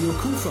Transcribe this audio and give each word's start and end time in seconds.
Radio 0.00 0.14
Kufa. 0.14 0.50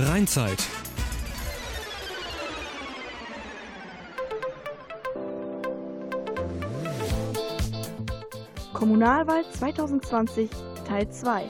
Rheinzeit. 0.00 0.58
Kommunalwahl 8.72 9.44
2020 9.52 10.50
Teil 10.88 11.08
2. 11.08 11.44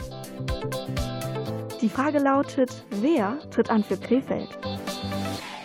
Die 1.80 1.88
Frage 1.88 2.18
lautet, 2.18 2.84
wer 2.90 3.38
tritt 3.48 3.70
an 3.70 3.82
für 3.82 3.96
Krefeld? 3.96 4.50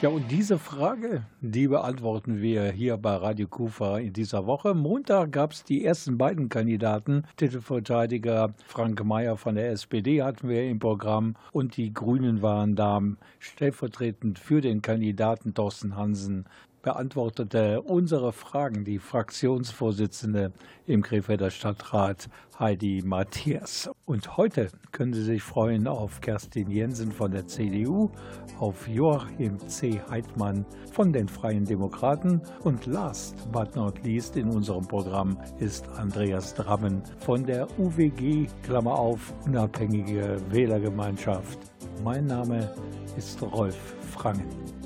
Ja, 0.02 0.08
und 0.08 0.32
diese 0.32 0.58
Frage, 0.58 1.24
die 1.42 1.68
beantworten 1.68 2.42
wir 2.42 2.72
hier 2.72 2.96
bei 2.96 3.18
Radio 3.18 3.50
Kufa 3.50 3.98
in 3.98 4.14
dieser 4.14 4.46
Woche. 4.46 4.74
Montag 4.74 5.34
gab 5.34 5.52
es 5.52 5.66
die 5.66 5.84
ersten 5.84 6.18
beiden 6.18 6.48
Kandidaten. 6.48 7.26
Titelverteidiger 7.36 8.54
Frank 8.66 9.04
Mayer 9.04 9.36
von 9.36 9.56
der 9.56 9.72
SPD 9.72 10.24
hatten 10.24 10.48
wir 10.48 10.64
im 10.70 10.80
Programm 10.80 11.36
und 11.52 11.76
die 11.76 11.94
Grünen 11.94 12.42
waren 12.42 12.78
da 12.78 13.02
stellvertretend 13.40 14.40
für 14.40 14.62
den 14.62 14.82
Kandidaten 14.82 15.54
Thorsten 15.54 15.98
Hansen 15.98 16.46
beantwortete 16.82 17.82
unsere 17.82 18.32
Fragen 18.32 18.86
die 18.86 19.00
Fraktionsvorsitzende 19.00 20.52
im 20.86 21.02
Krefelder 21.02 21.50
Stadtrat 21.50 22.30
Heidi 22.58 23.02
Matthias. 23.06 23.90
Und 24.06 24.38
heute 24.38 24.70
können 24.92 25.14
Sie 25.14 25.24
sich 25.24 25.44
freuen 25.44 25.88
auf 25.88 26.22
Kerstin 26.22 26.70
Jensen 26.70 27.12
von 27.12 27.32
der 27.32 27.48
CDU, 27.48 28.12
auf 28.60 28.88
Joachim 28.88 29.60
C. 29.68 30.02
Heidmann 30.10 30.66
von 30.92 31.14
den 31.14 31.28
Freien 31.28 31.66
Demokraten 31.66 32.42
und 32.64 32.86
last 32.86 33.36
but 33.52 33.76
not 33.76 34.04
least 34.04 34.36
in 34.36 34.50
unserem 34.50 34.88
Programm 34.88 35.38
ist 35.60 35.88
Andreas 35.90 36.54
Drammen 36.54 37.02
von 37.20 37.46
der 37.46 37.68
UWG, 37.80 38.48
Klammer 38.64 38.98
auf, 38.98 39.34
Unabhängige 39.46 40.38
Wählergemeinschaft. 40.50 41.60
Mein 42.04 42.26
Name 42.26 42.74
ist 43.18 43.42
Rolf 43.42 43.96
Frangen. 44.12 44.79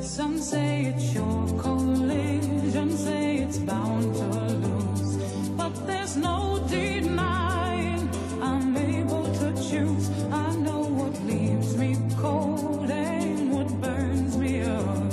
Some 0.00 0.38
say 0.38 0.86
it's 0.86 1.14
your 1.14 1.46
collision, 1.60 2.96
say 2.96 3.38
it's 3.38 3.58
bound 3.58 4.14
to 4.14 4.26
lose. 4.66 5.16
But 5.56 5.86
there's 5.86 6.16
no 6.16 6.64
denying 6.68 8.08
I'm 8.42 8.76
able 8.76 9.24
to 9.40 9.52
choose. 9.68 10.10
I 10.32 10.54
know 10.56 10.80
what 10.80 11.14
leaves 11.24 11.76
me 11.76 11.96
cold 12.18 12.90
and 12.90 13.52
what 13.52 13.68
burns 13.80 14.36
me 14.36 14.62
up. 14.62 15.12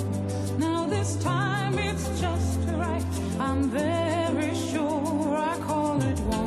Now 0.57 0.87
this 0.87 1.15
time 1.17 1.77
it's 1.77 2.08
just 2.19 2.59
right. 2.69 3.05
I'm 3.39 3.69
very 3.69 4.55
sure 4.55 5.35
I 5.35 5.58
call 5.59 6.02
it 6.02 6.19
wonder. 6.21 6.42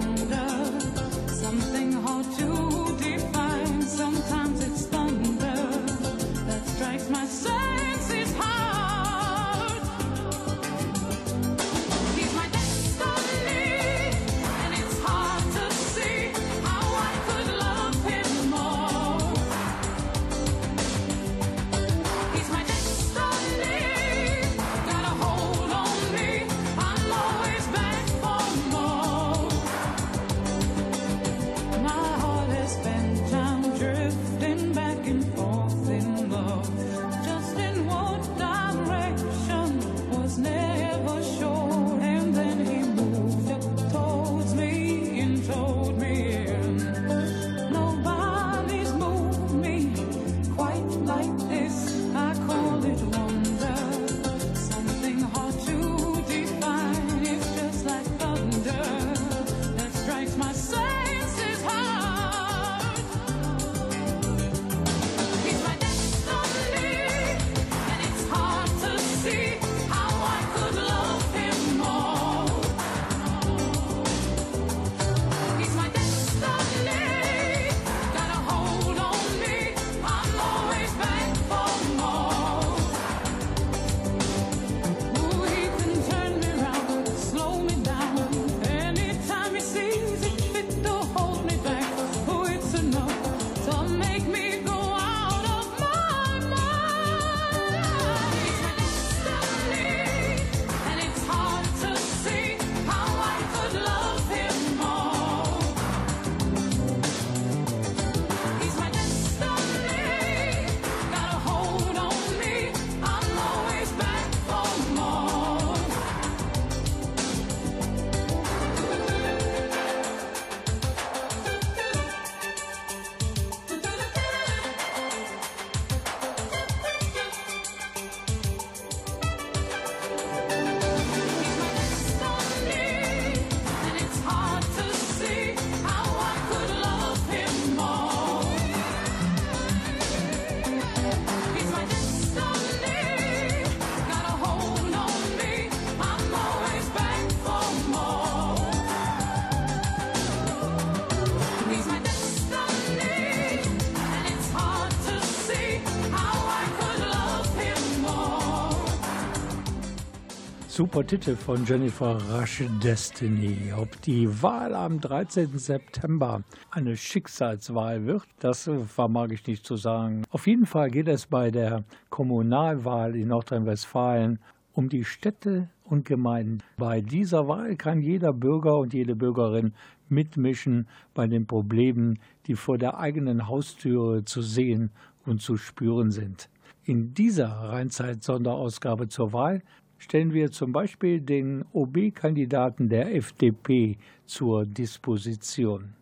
Titel 161.04 161.36
von 161.36 161.64
Jennifer 161.64 162.18
Rush 162.30 162.62
Destiny. 162.82 163.72
Ob 163.76 164.00
die 164.02 164.42
Wahl 164.42 164.74
am 164.74 165.00
13. 165.00 165.58
September 165.58 166.42
eine 166.70 166.96
Schicksalswahl 166.96 168.06
wird, 168.06 168.24
das 168.38 168.70
vermag 168.86 169.28
ich 169.30 169.46
nicht 169.46 169.66
zu 169.66 169.76
sagen. 169.76 170.24
Auf 170.30 170.46
jeden 170.46 170.64
Fall 170.64 170.90
geht 170.90 171.08
es 171.08 171.26
bei 171.26 171.50
der 171.50 171.84
Kommunalwahl 172.08 173.14
in 173.14 173.28
Nordrhein-Westfalen 173.28 174.38
um 174.72 174.88
die 174.88 175.04
Städte 175.04 175.68
und 175.84 176.04
Gemeinden. 176.04 176.62
Bei 176.76 177.00
dieser 177.00 177.46
Wahl 177.46 177.76
kann 177.76 178.00
jeder 178.00 178.32
Bürger 178.32 178.78
und 178.78 178.94
jede 178.94 179.14
Bürgerin 179.14 179.74
mitmischen 180.08 180.88
bei 181.14 181.26
den 181.26 181.46
Problemen, 181.46 182.18
die 182.46 182.54
vor 182.54 182.78
der 182.78 182.98
eigenen 182.98 183.48
Haustüre 183.48 184.24
zu 184.24 184.40
sehen 184.40 184.90
und 185.24 185.42
zu 185.42 185.56
spüren 185.56 186.10
sind. 186.10 186.48
In 186.84 187.14
dieser 187.14 187.48
Rheinzeit-Sonderausgabe 187.48 189.08
zur 189.08 189.32
Wahl 189.32 189.62
stellen 189.98 190.32
wir 190.32 190.50
zum 190.50 190.72
Beispiel 190.72 191.20
den 191.20 191.64
OB-Kandidaten 191.72 192.88
der 192.88 193.14
FDP 193.14 193.98
zur 194.24 194.66
Disposition. 194.66 195.94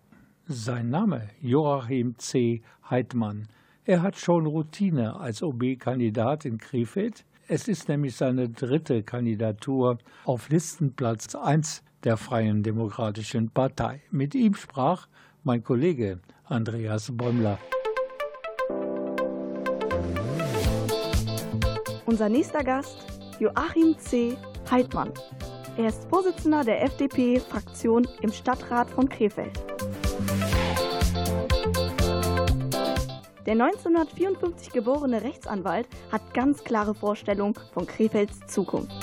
Sein 0.47 0.91
Name 0.91 1.31
Joachim 1.41 2.19
C. 2.19 2.63
Heidmann. 2.91 3.49
Er 3.85 4.03
hat 4.03 4.17
schon 4.17 4.47
Routine 4.47 5.19
als 5.19 5.43
OB-Kandidat 5.43 6.45
in 6.45 6.59
Krefeld. 6.59 7.25
Es 7.49 7.69
ist 7.69 7.89
nämlich 7.89 8.17
seine 8.17 8.49
dritte 8.49 9.03
Kandidatur 9.03 9.99
auf 10.25 10.49
Listenplatz 10.49 11.35
1 11.35 11.83
der 12.05 12.17
Freien 12.17 12.63
Demokratischen 12.63 13.51
Partei. 13.51 14.03
Mit 14.11 14.35
ihm 14.35 14.55
sprach 14.55 15.09
mein 15.43 15.63
Kollege 15.63 16.21
Andreas 16.45 17.11
Bäumler. 17.15 17.59
Unser 22.07 22.29
nächster 22.29 22.63
Gast, 22.63 23.14
Joachim 23.41 23.99
C. 23.99 24.37
Heidmann. 24.71 25.13
Er 25.77 25.89
ist 25.89 26.09
Vorsitzender 26.09 26.63
der 26.63 26.85
FDP-Fraktion 26.85 28.07
im 28.23 28.33
Stadtrat 28.33 28.89
von 28.91 29.09
Krefeld. 29.09 29.61
Der 33.45 33.53
1954 33.53 34.73
geborene 34.73 35.23
Rechtsanwalt 35.23 35.87
hat 36.11 36.33
ganz 36.33 36.63
klare 36.65 36.95
Vorstellungen 36.95 37.55
von 37.73 37.87
Krefelds 37.87 38.39
Zukunft. 38.47 38.95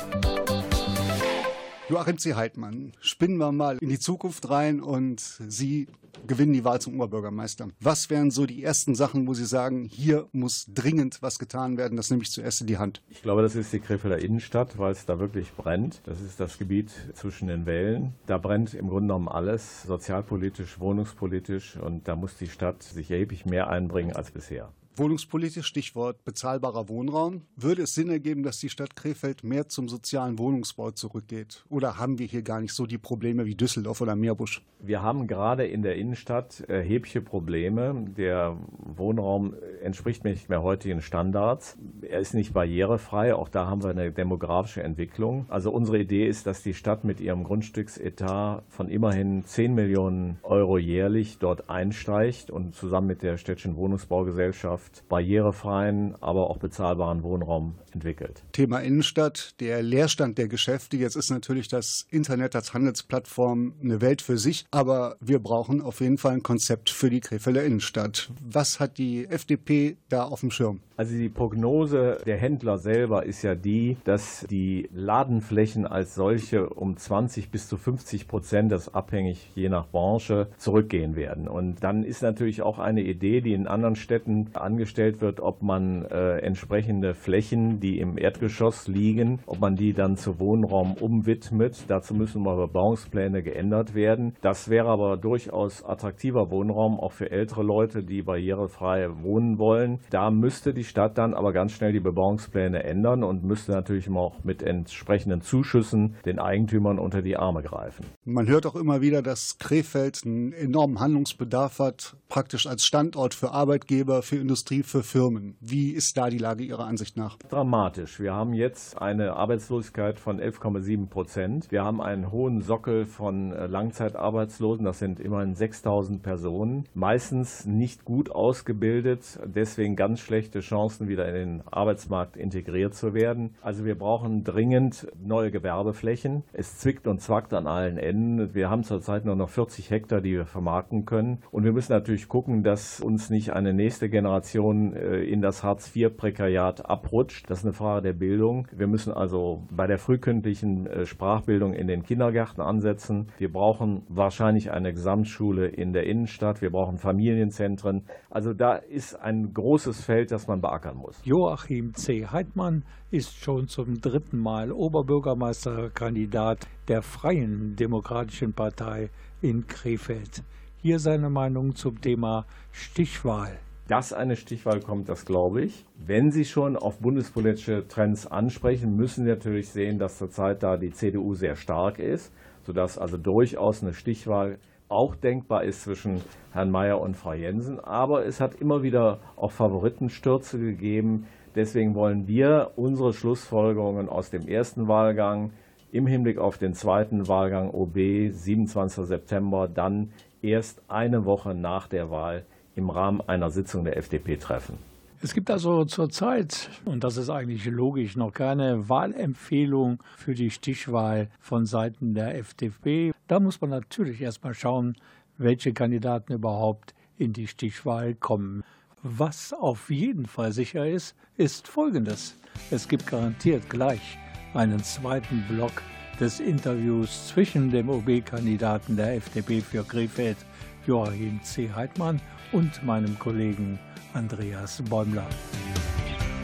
Joachim 1.91 2.17
C. 2.17 2.35
Heidmann, 2.35 2.93
spinnen 3.01 3.35
wir 3.35 3.51
mal 3.51 3.77
in 3.81 3.89
die 3.89 3.99
Zukunft 3.99 4.49
rein 4.49 4.79
und 4.79 5.19
Sie 5.19 5.89
gewinnen 6.25 6.53
die 6.53 6.63
Wahl 6.63 6.79
zum 6.79 6.95
Oberbürgermeister. 6.95 7.67
Was 7.81 8.09
wären 8.09 8.31
so 8.31 8.45
die 8.45 8.63
ersten 8.63 8.95
Sachen, 8.95 9.27
wo 9.27 9.33
Sie 9.33 9.43
sagen, 9.43 9.83
hier 9.83 10.29
muss 10.31 10.67
dringend 10.73 11.21
was 11.21 11.37
getan 11.37 11.75
werden? 11.75 11.97
Das 11.97 12.09
nehme 12.09 12.23
ich 12.23 12.31
zuerst 12.31 12.61
in 12.61 12.67
die 12.67 12.77
Hand. 12.77 13.01
Ich 13.09 13.21
glaube, 13.21 13.41
das 13.41 13.57
ist 13.57 13.73
die 13.73 13.81
Krefelder 13.81 14.19
Innenstadt, 14.19 14.77
weil 14.77 14.93
es 14.93 15.05
da 15.05 15.19
wirklich 15.19 15.51
brennt. 15.51 15.99
Das 16.05 16.21
ist 16.21 16.39
das 16.39 16.57
Gebiet 16.57 16.91
zwischen 17.13 17.49
den 17.49 17.65
Wellen. 17.65 18.13
Da 18.25 18.37
brennt 18.37 18.73
im 18.73 18.87
Grunde 18.87 19.07
genommen 19.07 19.27
alles, 19.27 19.83
sozialpolitisch, 19.83 20.79
wohnungspolitisch. 20.79 21.75
Und 21.75 22.07
da 22.07 22.15
muss 22.15 22.37
die 22.37 22.47
Stadt 22.47 22.83
sich 22.83 23.11
erheblich 23.11 23.45
mehr 23.45 23.69
einbringen 23.69 24.13
als 24.15 24.31
bisher. 24.31 24.71
Wohnungspolitisch, 24.95 25.65
Stichwort 25.65 26.25
bezahlbarer 26.25 26.89
Wohnraum. 26.89 27.43
Würde 27.55 27.83
es 27.83 27.95
Sinn 27.95 28.09
ergeben, 28.09 28.43
dass 28.43 28.59
die 28.59 28.69
Stadt 28.69 28.95
Krefeld 28.95 29.43
mehr 29.43 29.69
zum 29.69 29.87
sozialen 29.87 30.37
Wohnungsbau 30.37 30.91
zurückgeht? 30.91 31.63
Oder 31.69 31.97
haben 31.97 32.19
wir 32.19 32.27
hier 32.27 32.41
gar 32.41 32.59
nicht 32.59 32.73
so 32.73 32.85
die 32.85 32.97
Probleme 32.97 33.45
wie 33.45 33.55
Düsseldorf 33.55 34.01
oder 34.01 34.17
Meerbusch? 34.17 34.61
Wir 34.79 35.01
haben 35.01 35.27
gerade 35.27 35.65
in 35.65 35.81
der 35.81 35.95
Innenstadt 35.95 36.61
erhebliche 36.67 37.21
Probleme. 37.21 38.05
Der 38.17 38.57
Wohnraum 38.79 39.53
entspricht 39.81 40.25
nicht 40.25 40.49
mehr 40.49 40.61
heutigen 40.61 41.01
Standards. 41.01 41.77
Er 42.01 42.19
ist 42.19 42.33
nicht 42.33 42.53
barrierefrei. 42.53 43.33
Auch 43.33 43.47
da 43.47 43.67
haben 43.67 43.83
wir 43.83 43.91
eine 43.91 44.11
demografische 44.11 44.83
Entwicklung. 44.83 45.45
Also 45.49 45.71
unsere 45.71 45.99
Idee 45.99 46.27
ist, 46.27 46.47
dass 46.47 46.63
die 46.63 46.73
Stadt 46.73 47.05
mit 47.05 47.21
ihrem 47.21 47.43
Grundstücksetat 47.43 48.63
von 48.67 48.89
immerhin 48.89 49.45
10 49.45 49.73
Millionen 49.73 50.39
Euro 50.43 50.77
jährlich 50.77 51.37
dort 51.37 51.69
einsteigt 51.69 52.49
und 52.49 52.75
zusammen 52.75 53.07
mit 53.07 53.21
der 53.21 53.37
städtischen 53.37 53.77
Wohnungsbaugesellschaft 53.77 54.80
barrierefreien, 55.09 56.15
aber 56.21 56.49
auch 56.49 56.57
bezahlbaren 56.57 57.23
Wohnraum 57.23 57.75
entwickelt. 57.91 58.43
Thema 58.51 58.79
Innenstadt, 58.79 59.55
der 59.59 59.81
Leerstand 59.81 60.37
der 60.37 60.47
Geschäfte. 60.47 60.97
Jetzt 60.97 61.15
ist 61.15 61.29
natürlich 61.29 61.67
das 61.67 62.05
Internet 62.09 62.55
als 62.55 62.73
Handelsplattform 62.73 63.73
eine 63.81 64.01
Welt 64.01 64.21
für 64.21 64.37
sich, 64.37 64.65
aber 64.71 65.15
wir 65.19 65.39
brauchen 65.39 65.81
auf 65.81 66.01
jeden 66.01 66.17
Fall 66.17 66.33
ein 66.33 66.43
Konzept 66.43 66.89
für 66.89 67.09
die 67.09 67.19
Krefelder 67.19 67.63
Innenstadt. 67.63 68.31
Was 68.41 68.79
hat 68.79 68.97
die 68.97 69.27
FDP 69.27 69.97
da 70.09 70.23
auf 70.23 70.41
dem 70.41 70.51
Schirm? 70.51 70.81
Also 71.01 71.17
die 71.17 71.29
Prognose 71.29 72.19
der 72.27 72.37
Händler 72.37 72.77
selber 72.77 73.25
ist 73.25 73.41
ja 73.41 73.55
die, 73.55 73.97
dass 74.03 74.45
die 74.51 74.87
Ladenflächen 74.93 75.87
als 75.87 76.13
solche 76.13 76.69
um 76.69 76.95
20 76.95 77.49
bis 77.49 77.67
zu 77.67 77.77
50 77.77 78.27
Prozent, 78.27 78.71
das 78.71 78.93
abhängig 78.93 79.49
je 79.55 79.69
nach 79.69 79.87
Branche, 79.87 80.49
zurückgehen 80.57 81.15
werden. 81.15 81.47
Und 81.47 81.83
dann 81.83 82.03
ist 82.03 82.21
natürlich 82.21 82.61
auch 82.61 82.77
eine 82.77 83.01
Idee, 83.01 83.41
die 83.41 83.53
in 83.53 83.65
anderen 83.65 83.95
Städten 83.95 84.51
angestellt 84.71 85.19
wird, 85.19 85.41
ob 85.41 85.61
man 85.61 86.05
äh, 86.05 86.37
entsprechende 86.37 87.13
Flächen, 87.13 87.81
die 87.81 87.99
im 87.99 88.17
Erdgeschoss 88.17 88.87
liegen, 88.87 89.39
ob 89.45 89.59
man 89.59 89.75
die 89.75 89.93
dann 89.93 90.15
zu 90.15 90.39
Wohnraum 90.39 90.93
umwidmet. 90.93 91.83
Dazu 91.89 92.13
müssen 92.13 92.41
mal 92.41 92.55
Bebauungspläne 92.55 93.43
geändert 93.43 93.93
werden. 93.95 94.33
Das 94.41 94.69
wäre 94.69 94.87
aber 94.87 95.17
durchaus 95.17 95.83
attraktiver 95.83 96.49
Wohnraum, 96.51 96.99
auch 96.99 97.11
für 97.11 97.29
ältere 97.29 97.63
Leute, 97.63 98.03
die 98.03 98.21
barrierefrei 98.21 99.09
wohnen 99.21 99.59
wollen. 99.59 99.99
Da 100.09 100.31
müsste 100.31 100.73
die 100.73 100.85
Stadt 100.85 101.17
dann 101.17 101.33
aber 101.33 101.51
ganz 101.51 101.73
schnell 101.73 101.91
die 101.91 101.99
Bebauungspläne 101.99 102.83
ändern 102.83 103.23
und 103.23 103.43
müsste 103.43 103.73
natürlich 103.73 104.09
auch 104.09 104.43
mit 104.43 104.63
entsprechenden 104.63 105.41
Zuschüssen 105.41 106.15
den 106.25 106.39
Eigentümern 106.39 106.97
unter 106.97 107.21
die 107.21 107.35
Arme 107.35 107.61
greifen. 107.61 108.05
Man 108.23 108.47
hört 108.47 108.65
auch 108.65 108.75
immer 108.75 109.01
wieder, 109.01 109.21
dass 109.21 109.57
Krefeld 109.59 110.21
einen 110.25 110.53
enormen 110.53 110.99
Handlungsbedarf 110.99 111.79
hat, 111.79 112.15
praktisch 112.29 112.67
als 112.67 112.85
Standort 112.85 113.33
für 113.33 113.51
Arbeitgeber, 113.51 114.21
für 114.21 114.37
Industrie, 114.37 114.60
für 114.69 115.03
Firmen. 115.03 115.57
Wie 115.59 115.91
ist 115.91 116.15
da 116.17 116.29
die 116.29 116.37
Lage 116.37 116.63
Ihrer 116.63 116.85
Ansicht 116.85 117.17
nach? 117.17 117.37
Dramatisch. 117.37 118.19
Wir 118.19 118.33
haben 118.33 118.53
jetzt 118.53 119.01
eine 119.01 119.33
Arbeitslosigkeit 119.33 120.19
von 120.19 120.39
11,7 120.39 121.09
Prozent. 121.09 121.71
Wir 121.71 121.83
haben 121.83 121.99
einen 121.99 122.31
hohen 122.31 122.61
Sockel 122.61 123.05
von 123.05 123.51
äh, 123.51 123.65
Langzeitarbeitslosen. 123.65 124.85
Das 124.85 124.99
sind 124.99 125.19
immerhin 125.19 125.55
6000 125.55 126.21
Personen. 126.21 126.85
Meistens 126.93 127.65
nicht 127.65 128.05
gut 128.05 128.29
ausgebildet, 128.31 129.39
deswegen 129.45 129.95
ganz 129.95 130.19
schlechte 130.19 130.59
Chancen, 130.59 131.07
wieder 131.07 131.27
in 131.27 131.33
den 131.33 131.67
Arbeitsmarkt 131.67 132.37
integriert 132.37 132.93
zu 132.93 133.13
werden. 133.13 133.55
Also 133.61 133.83
wir 133.83 133.97
brauchen 133.97 134.43
dringend 134.43 135.07
neue 135.19 135.51
Gewerbeflächen. 135.51 136.43
Es 136.53 136.77
zwickt 136.77 137.07
und 137.07 137.19
zwackt 137.19 137.53
an 137.53 137.67
allen 137.67 137.97
Enden. 137.97 138.53
Wir 138.53 138.69
haben 138.69 138.83
zurzeit 138.83 139.25
nur 139.25 139.35
noch 139.35 139.49
40 139.49 139.89
Hektar, 139.89 140.21
die 140.21 140.33
wir 140.33 140.45
vermarkten 140.45 141.05
können. 141.05 141.39
Und 141.51 141.63
wir 141.63 141.73
müssen 141.73 141.93
natürlich 141.93 142.27
gucken, 142.27 142.63
dass 142.63 142.99
uns 142.99 143.29
nicht 143.29 143.53
eine 143.53 143.73
nächste 143.73 144.09
Generation 144.09 144.50
äh, 144.55 145.23
in 145.23 145.41
das 145.41 145.63
Hartz-IV-Prekariat 145.63 146.89
abrutscht. 146.89 147.49
Das 147.49 147.59
ist 147.59 147.65
eine 147.65 147.73
Frage 147.73 148.01
der 148.01 148.13
Bildung. 148.13 148.67
Wir 148.71 148.87
müssen 148.87 149.13
also 149.13 149.63
bei 149.71 149.87
der 149.87 149.97
frühkindlichen 149.97 150.87
äh, 150.87 151.05
Sprachbildung 151.05 151.73
in 151.73 151.87
den 151.87 152.03
Kindergärten 152.03 152.61
ansetzen. 152.61 153.27
Wir 153.37 153.51
brauchen 153.51 154.03
wahrscheinlich 154.09 154.71
eine 154.71 154.93
Gesamtschule 154.93 155.67
in 155.67 155.93
der 155.93 156.05
Innenstadt. 156.05 156.61
Wir 156.61 156.69
brauchen 156.71 156.97
Familienzentren. 156.97 158.03
Also 158.29 158.53
da 158.53 158.75
ist 158.75 159.15
ein 159.15 159.53
großes 159.53 160.03
Feld, 160.03 160.31
das 160.31 160.47
man 160.47 160.61
beackern 160.61 160.97
muss. 160.97 161.21
Joachim 161.23 161.93
C. 161.93 162.25
Heidmann 162.25 162.83
ist 163.11 163.35
schon 163.35 163.67
zum 163.67 163.99
dritten 163.99 164.39
Mal 164.39 164.71
Oberbürgermeisterkandidat 164.71 166.67
der 166.87 167.01
Freien 167.01 167.75
Demokratischen 167.75 168.53
Partei 168.53 169.09
in 169.41 169.67
Krefeld. 169.67 170.43
Hier 170.81 170.97
seine 170.97 171.29
Meinung 171.29 171.75
zum 171.75 172.01
Thema 172.01 172.45
Stichwahl. 172.71 173.59
Dass 173.91 174.13
eine 174.13 174.37
Stichwahl 174.37 174.79
kommt, 174.79 175.09
das 175.09 175.25
glaube 175.25 175.63
ich. 175.63 175.83
Wenn 175.97 176.31
Sie 176.31 176.45
schon 176.45 176.77
auf 176.77 176.99
bundespolitische 176.99 177.89
Trends 177.89 178.25
ansprechen, 178.25 178.95
müssen 178.95 179.25
Sie 179.25 179.29
natürlich 179.29 179.67
sehen, 179.67 179.99
dass 179.99 180.17
zurzeit 180.17 180.63
da 180.63 180.77
die 180.77 180.91
CDU 180.91 181.33
sehr 181.33 181.57
stark 181.57 181.99
ist, 181.99 182.33
sodass 182.63 182.97
also 182.97 183.17
durchaus 183.17 183.83
eine 183.83 183.93
Stichwahl 183.93 184.59
auch 184.87 185.13
denkbar 185.13 185.65
ist 185.65 185.81
zwischen 185.83 186.21
Herrn 186.53 186.71
Mayer 186.71 187.01
und 187.01 187.17
Frau 187.17 187.33
Jensen. 187.33 187.81
Aber 187.81 188.25
es 188.25 188.39
hat 188.39 188.55
immer 188.55 188.81
wieder 188.81 189.19
auch 189.35 189.51
Favoritenstürze 189.51 190.57
gegeben. 190.57 191.27
Deswegen 191.55 191.93
wollen 191.93 192.29
wir 192.29 192.71
unsere 192.77 193.11
Schlussfolgerungen 193.11 194.07
aus 194.07 194.29
dem 194.29 194.47
ersten 194.47 194.87
Wahlgang 194.87 195.51
im 195.91 196.07
Hinblick 196.07 196.37
auf 196.37 196.57
den 196.57 196.75
zweiten 196.75 197.27
Wahlgang 197.27 197.69
OB 197.71 197.97
27. 198.31 199.05
September 199.05 199.67
dann 199.67 200.13
erst 200.41 200.81
eine 200.87 201.25
Woche 201.25 201.53
nach 201.53 201.89
der 201.89 202.09
Wahl 202.09 202.45
im 202.75 202.89
Rahmen 202.89 203.21
einer 203.21 203.49
Sitzung 203.49 203.83
der 203.83 203.97
FDP 203.97 204.37
treffen. 204.37 204.77
Es 205.23 205.35
gibt 205.35 205.51
also 205.51 205.85
zurzeit, 205.85 206.69
und 206.83 207.03
das 207.03 207.17
ist 207.17 207.29
eigentlich 207.29 207.65
logisch, 207.65 208.15
noch 208.15 208.33
keine 208.33 208.89
Wahlempfehlung 208.89 210.01
für 210.17 210.33
die 210.33 210.49
Stichwahl 210.49 211.29
von 211.39 211.67
Seiten 211.67 212.15
der 212.15 212.37
FDP. 212.39 213.13
Da 213.27 213.39
muss 213.39 213.61
man 213.61 213.69
natürlich 213.69 214.19
erstmal 214.19 214.55
schauen, 214.55 214.95
welche 215.37 215.73
Kandidaten 215.73 216.33
überhaupt 216.33 216.95
in 217.19 217.33
die 217.33 217.45
Stichwahl 217.45 218.15
kommen. 218.15 218.63
Was 219.03 219.53
auf 219.53 219.91
jeden 219.91 220.25
Fall 220.25 220.53
sicher 220.53 220.87
ist, 220.87 221.15
ist 221.37 221.67
Folgendes. 221.67 222.35
Es 222.71 222.87
gibt 222.87 223.05
garantiert 223.05 223.69
gleich 223.69 224.17
einen 224.55 224.83
zweiten 224.83 225.43
Block 225.47 225.83
des 226.19 226.39
Interviews 226.39 227.27
zwischen 227.27 227.71
dem 227.71 227.89
OB-Kandidaten 227.89 228.95
der 228.95 229.15
FDP 229.15 229.61
für 229.61 229.83
Krefeld, 229.83 230.37
Joachim 230.85 231.41
C. 231.43 231.71
Heidmann, 231.71 232.19
und 232.51 232.83
meinem 232.83 233.17
Kollegen 233.19 233.79
Andreas 234.13 234.81
Bäumler. 234.89 235.27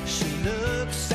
She 0.06 0.26
looks 0.44 1.12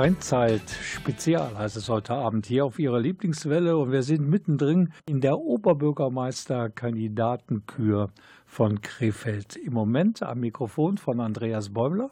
Rheinzeit 0.00 0.64
Spezial 0.82 1.58
heißt 1.58 1.76
es 1.76 1.90
heute 1.90 2.14
Abend 2.14 2.46
hier 2.46 2.64
auf 2.64 2.78
Ihrer 2.78 2.98
Lieblingswelle 2.98 3.76
und 3.76 3.92
wir 3.92 4.02
sind 4.02 4.26
mittendrin 4.26 4.94
in 5.06 5.20
der 5.20 5.38
Oberbürgermeisterkandidatenkür 5.38 8.08
von 8.46 8.80
Krefeld. 8.80 9.56
Im 9.56 9.74
Moment 9.74 10.22
am 10.22 10.40
Mikrofon 10.40 10.96
von 10.96 11.20
Andreas 11.20 11.74
Bäumler, 11.74 12.08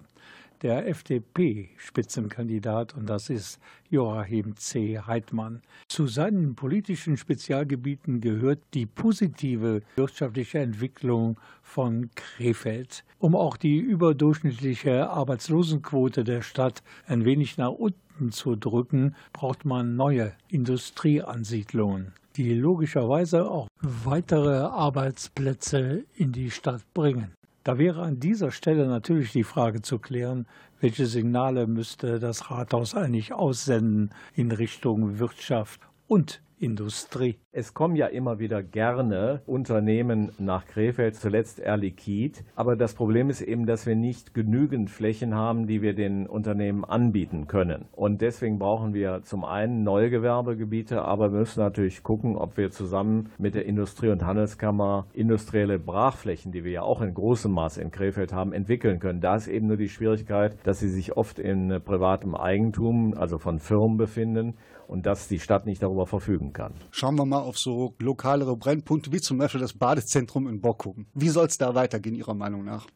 der 0.63 0.87
FDP-Spitzenkandidat 0.89 2.95
und 2.95 3.07
das 3.07 3.31
ist 3.31 3.59
Joachim 3.91 4.57
C. 4.57 4.99
Heidmann. 4.99 5.63
Zu 5.89 6.07
seinen 6.07 6.55
politischen 6.55 7.17
Spezialgebieten 7.17 8.21
gehört 8.21 8.61
die 8.75 8.87
positive 8.87 9.81
wirtschaftliche 9.97 10.59
Entwicklung 10.59 11.41
von 11.63 12.11
Krefeld. 12.15 13.05
Um 13.19 13.35
auch 13.35 13.57
die 13.57 13.79
überdurchschnittliche 13.79 15.09
Arbeitslosenquote 15.09 16.25
der 16.25 16.43
Stadt 16.43 16.83
ein 17.07 17.25
wenig 17.25 17.57
nach 17.57 17.73
unten 17.73 18.31
zu 18.31 18.57
drücken, 18.57 19.15
braucht 19.33 19.65
man 19.65 19.97
neue 19.97 20.35
Industrieansiedlungen 20.49 22.13
die 22.39 22.55
logischerweise 22.55 23.51
auch 23.51 23.67
weitere 23.83 24.59
Arbeitsplätze 24.59 26.05
in 26.15 26.31
die 26.31 26.53
Stadt 26.53 26.83
bringen. 26.95 27.35
Da 27.69 27.77
wäre 27.77 28.01
an 28.01 28.19
dieser 28.19 28.51
Stelle 28.51 28.87
natürlich 28.87 29.33
die 29.33 29.45
Frage 29.45 29.83
zu 29.83 29.99
klären, 29.99 30.47
welche 30.81 31.05
Signale 31.05 31.67
müsste 31.67 32.19
das 32.19 32.51
Rathaus 32.51 32.95
eigentlich 32.95 33.35
aussenden 33.35 34.15
in 34.35 34.53
Richtung 34.53 35.19
Wirtschaft 35.19 35.83
und 36.07 36.41
Industrie. 36.61 37.37
Es 37.53 37.75
kommen 37.75 37.97
ja 37.97 38.07
immer 38.07 38.39
wieder 38.39 38.63
gerne 38.63 39.43
Unternehmen 39.47 40.31
nach 40.39 40.67
Krefeld, 40.67 41.15
zuletzt 41.15 41.61
Air 41.61 41.77
Liquid. 41.77 42.41
Aber 42.55 42.77
das 42.77 42.95
Problem 42.95 43.31
ist 43.31 43.41
eben, 43.41 43.67
dass 43.67 43.87
wir 43.87 43.97
nicht 43.97 44.35
genügend 44.35 44.91
Flächen 44.91 45.35
haben, 45.35 45.67
die 45.67 45.83
wir 45.83 45.95
den 45.95 46.27
Unternehmen 46.27 46.85
anbieten 46.85 47.47
können. 47.47 47.87
Und 47.93 48.21
deswegen 48.21 48.59
brauchen 48.59 48.95
wir 48.95 49.23
zum 49.23 49.45
einen 49.45 49.83
neue 49.83 50.11
Gewerbegebiete, 50.11 51.03
aber 51.03 51.33
wir 51.33 51.41
müssen 51.41 51.61
natürlich 51.61 52.03
gucken, 52.03 52.37
ob 52.37 52.57
wir 52.57 52.71
zusammen 52.71 53.31
mit 53.39 53.55
der 53.55 53.67
Industrie- 53.67 54.11
und 54.11 54.25
Handelskammer 54.25 55.07
industrielle 55.13 55.79
Brachflächen, 55.79 56.53
die 56.53 56.65
wir 56.65 56.73
ja 56.73 56.83
auch 56.83 57.03
in 57.03 57.15
großem 57.15 57.53
Maß 57.53 57.79
in 57.79 57.91
Krefeld 57.91 58.33
haben, 58.33 58.53
entwickeln 58.53 58.99
können. 58.99 59.21
Da 59.21 59.37
ist 59.37 59.49
eben 59.49 59.67
nur 59.67 59.77
die 59.77 59.89
Schwierigkeit, 59.89 60.57
dass 60.65 60.81
sie 60.81 60.89
sich 60.89 61.17
oft 61.17 61.39
in 61.39 61.81
privatem 61.85 62.35
Eigentum, 62.35 63.15
also 63.17 63.39
von 63.39 63.59
Firmen 63.59 63.97
befinden 63.97 64.55
und 64.89 65.07
dass 65.07 65.29
die 65.29 65.39
Stadt 65.39 65.67
nicht 65.67 65.83
darüber 65.83 66.07
verfügen 66.07 66.53
kann. 66.53 66.73
Schauen 66.91 67.17
wir 67.17 67.27
mal 67.27 67.41
auf 67.41 67.59
so 67.59 67.95
lokalere 68.01 68.57
Brennpunkte 68.57 69.13
wie 69.13 69.21
zum 69.21 69.39
Beispiel 69.39 69.61
das 69.61 69.75
Badezentrum 69.75 70.49
in 70.49 70.61
Bockum. 70.61 71.07
Wie 71.15 71.29
soll 71.29 71.47
es 71.47 71.59
da 71.59 71.75
weitergehen, 71.75 72.17
Ihrer 72.17 72.35
Meinung 72.35 72.65
nach? 72.65 72.87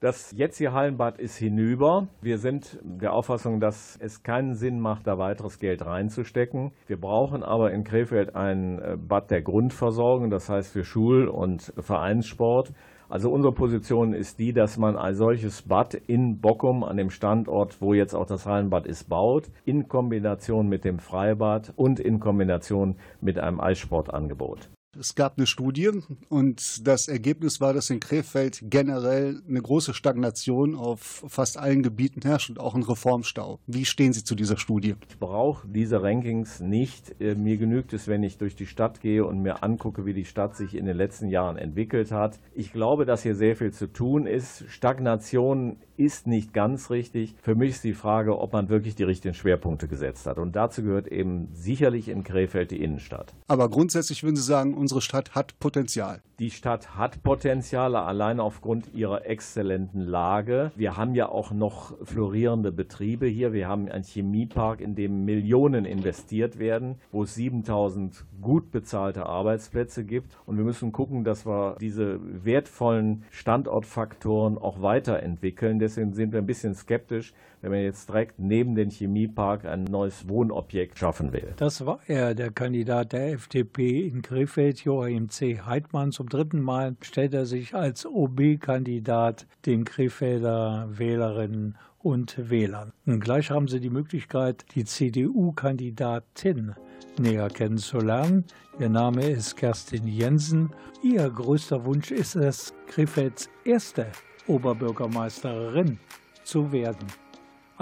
Das 0.00 0.32
jetzige 0.32 0.72
Hallenbad 0.72 1.20
ist 1.20 1.36
hinüber. 1.36 2.08
Wir 2.20 2.38
sind 2.38 2.80
der 2.82 3.12
Auffassung, 3.12 3.60
dass 3.60 3.96
es 4.00 4.24
keinen 4.24 4.56
Sinn 4.56 4.80
macht, 4.80 5.06
da 5.06 5.16
weiteres 5.16 5.60
Geld 5.60 5.86
reinzustecken. 5.86 6.72
Wir 6.88 7.00
brauchen 7.00 7.44
aber 7.44 7.70
in 7.70 7.84
Krefeld 7.84 8.34
ein 8.34 8.80
äh, 8.80 8.96
Bad 8.96 9.30
der 9.30 9.42
Grundversorgung, 9.42 10.28
das 10.28 10.48
heißt 10.48 10.72
für 10.72 10.82
Schul- 10.82 11.28
und 11.28 11.72
Vereinssport. 11.78 12.72
Also 13.12 13.30
unsere 13.30 13.52
Position 13.52 14.14
ist 14.14 14.38
die, 14.38 14.54
dass 14.54 14.78
man 14.78 14.96
ein 14.96 15.14
solches 15.14 15.60
Bad 15.60 15.92
in 15.92 16.40
Bockum 16.40 16.82
an 16.82 16.96
dem 16.96 17.10
Standort, 17.10 17.82
wo 17.82 17.92
jetzt 17.92 18.14
auch 18.14 18.24
das 18.24 18.46
Hallenbad 18.46 18.86
ist, 18.86 19.10
baut, 19.10 19.50
in 19.66 19.86
Kombination 19.86 20.66
mit 20.66 20.86
dem 20.86 20.98
Freibad 20.98 21.74
und 21.76 22.00
in 22.00 22.20
Kombination 22.20 22.96
mit 23.20 23.38
einem 23.38 23.60
Eissportangebot. 23.60 24.70
Es 24.98 25.14
gab 25.14 25.38
eine 25.38 25.46
Studie 25.46 25.90
und 26.28 26.86
das 26.86 27.08
Ergebnis 27.08 27.62
war, 27.62 27.72
dass 27.72 27.88
in 27.88 27.98
Krefeld 27.98 28.60
generell 28.64 29.40
eine 29.48 29.62
große 29.62 29.94
Stagnation 29.94 30.74
auf 30.74 31.24
fast 31.28 31.56
allen 31.56 31.82
Gebieten 31.82 32.20
herrscht 32.20 32.50
und 32.50 32.60
auch 32.60 32.74
ein 32.74 32.82
Reformstau. 32.82 33.58
Wie 33.66 33.86
stehen 33.86 34.12
Sie 34.12 34.22
zu 34.22 34.34
dieser 34.34 34.58
Studie? 34.58 34.96
Ich 35.08 35.18
brauche 35.18 35.66
diese 35.66 36.02
Rankings 36.02 36.60
nicht. 36.60 37.18
Äh, 37.22 37.36
mir 37.36 37.56
genügt 37.56 37.94
es, 37.94 38.06
wenn 38.06 38.22
ich 38.22 38.36
durch 38.36 38.54
die 38.54 38.66
Stadt 38.66 39.00
gehe 39.00 39.24
und 39.24 39.40
mir 39.40 39.62
angucke, 39.62 40.04
wie 40.04 40.12
die 40.12 40.26
Stadt 40.26 40.56
sich 40.56 40.74
in 40.74 40.84
den 40.84 40.96
letzten 40.98 41.28
Jahren 41.28 41.56
entwickelt 41.56 42.12
hat. 42.12 42.38
Ich 42.52 42.70
glaube, 42.70 43.06
dass 43.06 43.22
hier 43.22 43.34
sehr 43.34 43.56
viel 43.56 43.72
zu 43.72 43.86
tun 43.86 44.26
ist. 44.26 44.64
Stagnation 44.68 45.78
ist 45.96 46.26
nicht 46.26 46.52
ganz 46.52 46.90
richtig. 46.90 47.34
Für 47.42 47.54
mich 47.54 47.70
ist 47.70 47.84
die 47.84 47.94
Frage, 47.94 48.38
ob 48.38 48.52
man 48.52 48.68
wirklich 48.68 48.94
die 48.94 49.04
richtigen 49.04 49.34
Schwerpunkte 49.34 49.88
gesetzt 49.88 50.26
hat. 50.26 50.38
Und 50.38 50.56
dazu 50.56 50.82
gehört 50.82 51.06
eben 51.08 51.48
sicherlich 51.52 52.08
in 52.08 52.24
Krefeld 52.24 52.70
die 52.70 52.82
Innenstadt. 52.82 53.34
Aber 53.46 53.70
grundsätzlich 53.70 54.22
würden 54.22 54.36
Sie 54.36 54.42
sagen, 54.42 54.74
unsere 54.82 55.00
Stadt 55.00 55.36
hat 55.36 55.60
Potenzial. 55.60 56.22
Die 56.40 56.50
Stadt 56.50 56.96
hat 56.96 57.22
Potenziale 57.22 58.02
allein 58.02 58.40
aufgrund 58.40 58.92
ihrer 58.94 59.24
exzellenten 59.26 60.00
Lage. 60.00 60.72
Wir 60.74 60.96
haben 60.96 61.14
ja 61.14 61.28
auch 61.28 61.52
noch 61.52 61.94
florierende 62.04 62.72
Betriebe 62.72 63.26
hier. 63.26 63.52
Wir 63.52 63.68
haben 63.68 63.88
einen 63.88 64.02
Chemiepark, 64.02 64.80
in 64.80 64.96
dem 64.96 65.24
Millionen 65.24 65.84
investiert 65.84 66.58
werden, 66.58 66.96
wo 67.12 67.22
es 67.22 67.36
7000 67.36 68.24
gut 68.40 68.72
bezahlte 68.72 69.26
Arbeitsplätze 69.26 70.04
gibt. 70.04 70.36
Und 70.44 70.56
wir 70.56 70.64
müssen 70.64 70.90
gucken, 70.90 71.22
dass 71.22 71.46
wir 71.46 71.76
diese 71.80 72.18
wertvollen 72.44 73.22
Standortfaktoren 73.30 74.58
auch 74.58 74.82
weiterentwickeln. 74.82 75.78
Deswegen 75.78 76.12
sind 76.12 76.32
wir 76.32 76.40
ein 76.40 76.46
bisschen 76.46 76.74
skeptisch, 76.74 77.34
wenn 77.62 77.70
man 77.70 77.80
jetzt 77.80 78.08
direkt 78.08 78.38
neben 78.38 78.74
den 78.74 78.90
Chemiepark 78.90 79.64
ein 79.64 79.84
neues 79.84 80.28
Wohnobjekt 80.28 80.98
schaffen 80.98 81.32
will. 81.32 81.54
Das 81.56 81.86
war 81.86 82.00
er, 82.06 82.34
der 82.34 82.50
Kandidat 82.50 83.12
der 83.12 83.32
FDP 83.32 84.06
in 84.06 84.20
Krefeld, 84.20 84.80
Joachim 84.80 85.30
C. 85.30 85.60
Heidmann. 85.60 86.12
Zum 86.12 86.28
dritten 86.28 86.60
Mal 86.60 86.96
stellt 87.00 87.32
er 87.34 87.46
sich 87.46 87.74
als 87.74 88.04
OB-Kandidat 88.04 89.46
den 89.64 89.84
Krefelder 89.84 90.88
Wählerinnen 90.90 91.78
und 92.00 92.50
Wählern. 92.50 92.92
Und 93.06 93.20
gleich 93.20 93.50
haben 93.50 93.68
Sie 93.68 93.78
die 93.78 93.90
Möglichkeit, 93.90 94.64
die 94.74 94.84
CDU-Kandidatin 94.84 96.74
näher 97.18 97.48
kennenzulernen. 97.48 98.44
Ihr 98.80 98.88
Name 98.88 99.28
ist 99.30 99.56
Kerstin 99.56 100.08
Jensen. 100.08 100.70
Ihr 101.02 101.30
größter 101.30 101.84
Wunsch 101.84 102.10
ist 102.10 102.34
es, 102.34 102.74
Krefelds 102.88 103.48
erste 103.64 104.06
Oberbürgermeisterin 104.48 106.00
zu 106.42 106.72
werden. 106.72 107.06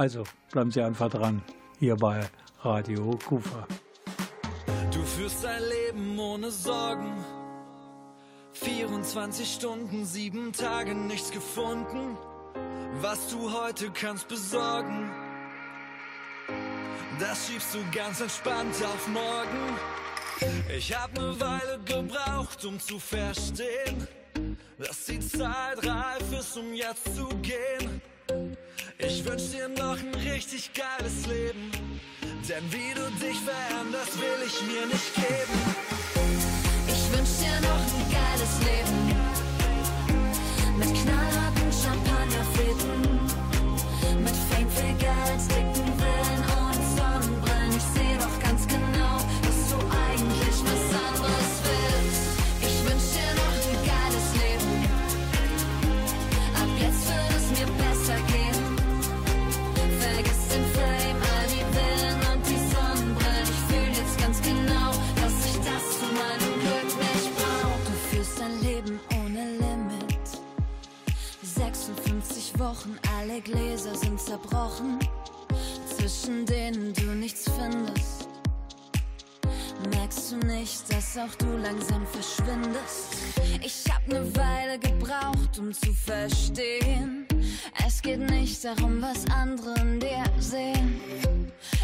Also 0.00 0.25
bleiben 0.50 0.71
Sie 0.71 0.80
einfach 0.80 1.11
dran, 1.11 1.42
hier 1.78 1.95
bei 1.95 2.26
Radio 2.62 3.19
Kufa. 3.28 3.66
Du 4.90 5.02
führst 5.02 5.45
ein 5.45 5.62
Leben 5.62 6.19
ohne 6.19 6.50
Sorgen. 6.50 7.23
24 8.54 9.47
Stunden, 9.47 10.07
sieben 10.07 10.54
Tage, 10.54 10.95
nichts 10.95 11.30
gefunden. 11.30 12.16
Was 13.02 13.28
du 13.28 13.52
heute 13.52 13.90
kannst 13.90 14.26
besorgen, 14.28 15.11
das 17.19 17.49
schiebst 17.49 17.75
du 17.75 17.80
ganz 17.95 18.23
entspannt 18.23 18.76
auf 18.83 19.07
morgen. 19.07 19.76
Ich 20.75 20.97
hab 20.97 21.12
ne 21.12 21.38
Weile 21.38 21.78
gebraucht, 21.85 22.64
um 22.64 22.80
zu 22.80 22.99
verstehen, 22.99 24.09
dass 24.78 25.04
die 25.04 25.21
Zeit 25.21 25.87
reif 25.87 26.33
ist, 26.33 26.57
um 26.57 26.73
jetzt 26.73 27.14
zu 27.14 27.28
gehen. 27.42 28.00
Ich 29.12 29.25
wünsch 29.25 29.50
dir 29.50 29.69
noch 29.69 29.99
ein 29.99 30.14
richtig 30.14 30.71
geiles 30.73 31.26
Leben, 31.26 31.73
denn 32.49 32.64
wie 32.71 32.95
du 32.95 33.11
dich 33.19 33.38
veränderst, 33.40 34.17
will 34.21 34.40
ich 34.47 34.62
mir 34.62 34.87
nicht 34.87 35.14
geben. 35.17 35.59
Ich 36.87 37.02
wünsch 37.12 37.35
dir 37.43 37.61
noch 37.61 37.83
ein 37.90 38.07
geiles 38.19 38.55
Leben. 38.69 38.99
Mit 40.79 40.95
knallharten 41.02 41.73
Champagnerfäden. 41.73 43.00
Mit 44.23 44.37
Fame, 44.49 44.71
viel 44.71 44.95
Geld, 44.95 45.43
dicken 45.50 45.89
Wochen, 72.70 72.96
alle 73.18 73.40
Gläser 73.40 73.96
sind 73.96 74.20
zerbrochen, 74.20 75.00
zwischen 75.96 76.46
denen 76.46 76.92
du 76.92 77.06
nichts 77.16 77.50
findest. 77.58 78.28
Merkst 79.90 80.30
du 80.30 80.36
nicht, 80.46 80.82
dass 80.92 81.18
auch 81.18 81.34
du 81.34 81.56
langsam 81.56 82.06
verschwindest? 82.06 83.16
Ich 83.60 83.82
hab 83.92 84.06
ne 84.06 84.24
Weile 84.36 84.78
gebraucht, 84.78 85.58
um 85.58 85.72
zu 85.72 85.92
verstehen. 85.92 87.26
Es 87.84 88.00
geht 88.02 88.20
nicht 88.30 88.64
darum, 88.64 89.02
was 89.02 89.26
andere 89.34 89.74
in 89.80 89.98
dir 89.98 90.22
sehen. 90.38 91.00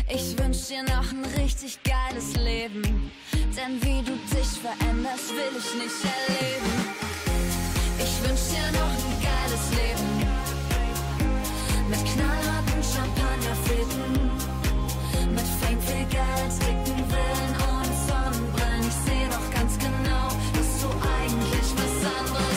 Ich 0.08 0.38
wünsch 0.38 0.68
dir 0.68 0.84
noch 0.84 1.10
ein 1.10 1.24
richtig 1.36 1.80
geiles 1.82 2.36
Leben. 2.36 3.10
Denn 3.32 3.82
wie 3.82 4.04
du 4.04 4.12
dich 4.32 4.52
veränderst, 4.62 5.30
will 5.30 5.52
ich 5.58 5.82
nicht 5.82 6.04
erleben. 6.14 6.70
Ich 7.98 8.28
wünsch 8.28 8.54
dir 8.54 8.70
noch 8.78 8.92
ein 8.92 9.20
geiles 9.20 9.70
Leben. 9.70 10.25
Mit 11.88 12.04
knallharten 12.04 12.82
Champagnerflöten, 12.82 14.30
mit 15.30 15.48
Fame, 15.60 15.80
viel 15.80 16.06
Geld, 16.06 16.52
dicken 16.60 17.00
Willen 17.12 17.52
und 17.70 17.92
Sonnenbrillen. 18.06 18.88
Ich 18.88 18.98
seh 19.06 19.24
noch 19.28 19.48
ganz 19.54 19.72
genau, 19.78 20.26
dass 20.54 20.70
du 20.82 20.88
eigentlich 21.14 21.68
was 21.78 21.94
anderes 22.18 22.55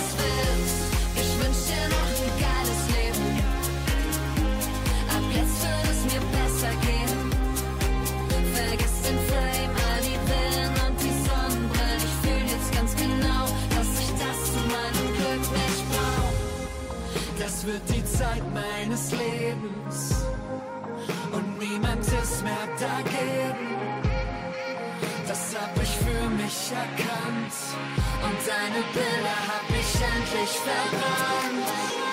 wird 17.72 17.90
die 17.90 18.06
Zeit 18.06 18.44
meines 18.52 19.12
Lebens 19.12 20.26
und 21.32 21.60
niemand 21.60 22.02
ist 22.02 22.44
mehr 22.44 22.68
dagegen. 22.80 23.68
Das 25.28 25.56
hab 25.56 25.76
ich 25.82 25.94
für 26.06 26.30
mich 26.42 26.72
erkannt 26.72 27.58
und 28.26 28.40
deine 28.54 28.82
Bilder 28.94 29.40
hab 29.52 29.68
ich 29.70 29.92
endlich 30.16 30.54
verbrannt. 30.68 32.09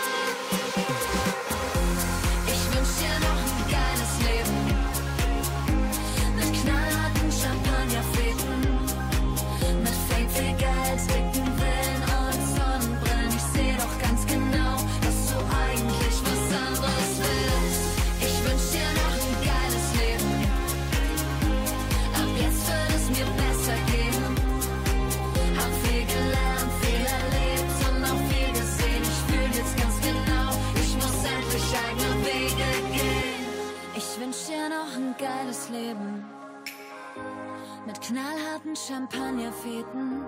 Geiles 35.19 35.71
Leben. 35.71 36.25
Mit 37.87 38.01
knallharten 38.01 38.75
Champagnerfeten. 38.77 40.23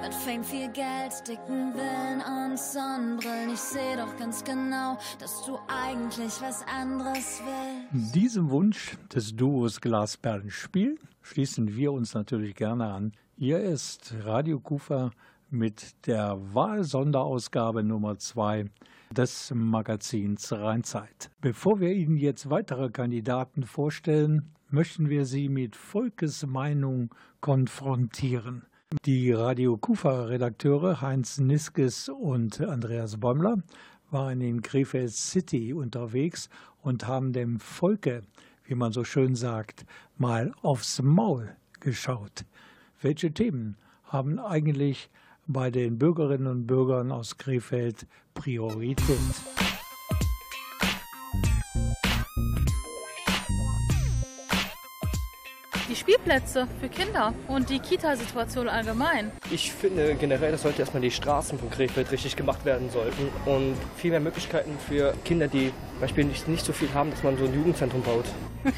Mit 0.00 0.14
Fame, 0.14 0.44
viel 0.44 0.68
Geld, 0.70 1.12
dicken 1.26 1.72
Villen 1.72 2.22
und 2.22 2.58
Sonnenbrillen. 2.58 3.50
Ich 3.52 3.60
seh 3.60 3.96
doch 3.96 4.16
ganz 4.16 4.44
genau, 4.44 4.98
dass 5.18 5.44
du 5.44 5.58
eigentlich 5.68 6.40
was 6.40 6.64
anderes 6.66 7.42
willst. 7.44 8.14
Diesem 8.14 8.50
Wunsch 8.50 8.96
des 9.14 9.34
Duos 9.34 9.80
Glasperlenspiel 9.80 10.98
schließen 11.22 11.76
wir 11.76 11.92
uns 11.92 12.14
natürlich 12.14 12.54
gerne 12.54 12.86
an. 12.92 13.12
Hier 13.36 13.60
ist 13.60 14.14
Radio 14.24 14.60
Kufa 14.60 15.10
mit 15.50 16.06
der 16.06 16.38
Wahlsonderausgabe 16.54 17.82
Nummer 17.82 18.18
2 18.18 18.66
des 19.14 19.52
Magazins 19.54 20.52
Rheinzeit. 20.52 21.30
Bevor 21.40 21.80
wir 21.80 21.92
Ihnen 21.92 22.16
jetzt 22.16 22.50
weitere 22.50 22.90
Kandidaten 22.90 23.62
vorstellen, 23.62 24.50
möchten 24.68 25.08
wir 25.08 25.24
Sie 25.24 25.48
mit 25.48 25.76
Volkes 25.76 26.44
Meinung 26.46 27.14
konfrontieren. 27.40 28.66
Die 29.04 29.32
Radio 29.32 29.76
Kufa-Redakteure 29.76 31.00
Heinz 31.00 31.38
Niskes 31.38 32.08
und 32.08 32.60
Andreas 32.60 33.18
Bäumler 33.18 33.58
waren 34.10 34.40
in 34.40 34.62
Krefeld 34.62 35.12
City 35.12 35.72
unterwegs 35.72 36.48
und 36.82 37.06
haben 37.06 37.32
dem 37.32 37.58
Volke, 37.60 38.22
wie 38.64 38.74
man 38.74 38.92
so 38.92 39.04
schön 39.04 39.34
sagt, 39.34 39.84
mal 40.16 40.52
aufs 40.62 41.02
Maul 41.02 41.56
geschaut. 41.80 42.44
Welche 43.00 43.32
Themen 43.32 43.76
haben 44.04 44.38
eigentlich 44.38 45.10
bei 45.46 45.70
den 45.70 45.98
Bürgerinnen 45.98 46.46
und 46.46 46.66
Bürgern 46.66 47.12
aus 47.12 47.36
Krefeld 47.36 48.06
Priorität? 48.34 49.18
Die 55.88 55.96
Spielplätze 55.96 56.66
für 56.80 56.88
Kinder 56.88 57.34
und 57.46 57.68
die 57.68 57.78
Kita-Situation 57.78 58.68
allgemein. 58.68 59.30
Ich 59.50 59.70
finde 59.70 60.14
generell, 60.14 60.52
dass 60.52 60.62
sollte 60.62 60.80
erstmal 60.80 61.02
die 61.02 61.10
Straßen 61.10 61.58
von 61.58 61.70
Krefeld 61.70 62.10
richtig 62.10 62.36
gemacht 62.36 62.64
werden 62.64 62.90
sollten 62.90 63.28
und 63.44 63.76
viel 63.96 64.10
mehr 64.10 64.20
Möglichkeiten 64.20 64.76
für 64.88 65.14
Kinder, 65.24 65.46
die 65.46 65.72
beispielsweise 66.00 66.50
nicht 66.50 66.64
so 66.64 66.72
viel 66.72 66.92
haben, 66.94 67.10
dass 67.10 67.22
man 67.22 67.36
so 67.36 67.44
ein 67.44 67.54
Jugendzentrum 67.54 68.02
baut. 68.02 68.24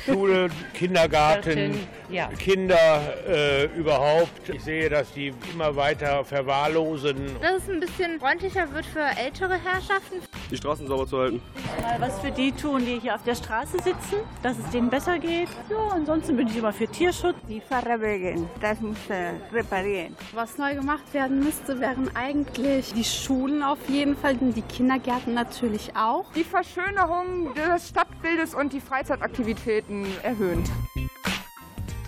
Schule, 0.05 0.49
Kindergarten, 0.75 1.79
Ja. 2.09 2.29
Kinder 2.38 3.01
äh, 3.29 3.64
überhaupt. 3.77 4.49
Ich 4.49 4.62
sehe, 4.62 4.88
dass 4.88 5.12
die 5.12 5.33
immer 5.53 5.75
weiter 5.77 6.25
verwahrlosen. 6.25 7.16
Dass 7.42 7.62
es 7.62 7.68
ein 7.68 7.81
bisschen 7.81 8.20
freundlicher 8.20 8.72
wird 8.72 8.87
für 8.87 9.05
ältere 9.18 9.55
Herrschaften. 9.55 10.16
Die 10.51 10.57
Straßen 10.57 10.87
sauber 10.87 11.07
zu 11.07 11.18
halten. 11.18 11.42
Mal 11.83 12.01
was 12.01 12.20
für 12.20 12.31
die 12.31 12.53
tun, 12.53 12.85
die 12.87 13.01
hier 13.01 13.14
auf 13.16 13.22
der 13.25 13.35
Straße 13.35 13.79
sitzen, 13.79 14.18
dass 14.42 14.57
es 14.59 14.70
denen 14.70 14.88
besser 14.88 15.18
geht. 15.18 15.49
Ja, 15.68 15.77
ansonsten 15.92 16.37
bin 16.37 16.46
ich 16.49 16.57
immer 16.57 16.72
für 16.72 16.87
Tierschutz. 16.87 17.35
Die 17.49 17.61
Fahrradwege, 17.61 18.37
das 18.61 18.81
muss 18.81 18.96
äh, 19.09 19.33
reparieren. 19.55 20.16
Was 20.33 20.59
neu 20.59 20.75
gemacht 20.75 21.12
werden 21.12 21.40
müsste, 21.40 21.81
wären 21.81 22.11
eigentlich 22.14 22.92
die 22.94 23.05
Schulen 23.05 23.62
auf 23.62 23.79
jeden 23.88 24.16
Fall, 24.16 24.37
die 24.37 24.62
Kindergärten 24.62 25.35
natürlich 25.35 25.90
auch. 25.96 26.33
Die 26.35 26.44
Verschönerung 26.44 27.53
des 27.55 27.88
Stadtbildes 27.88 28.55
und 28.55 28.72
die 28.72 28.81
Freizeitaktivitäten 28.81 29.76
erhöhen. 30.23 30.62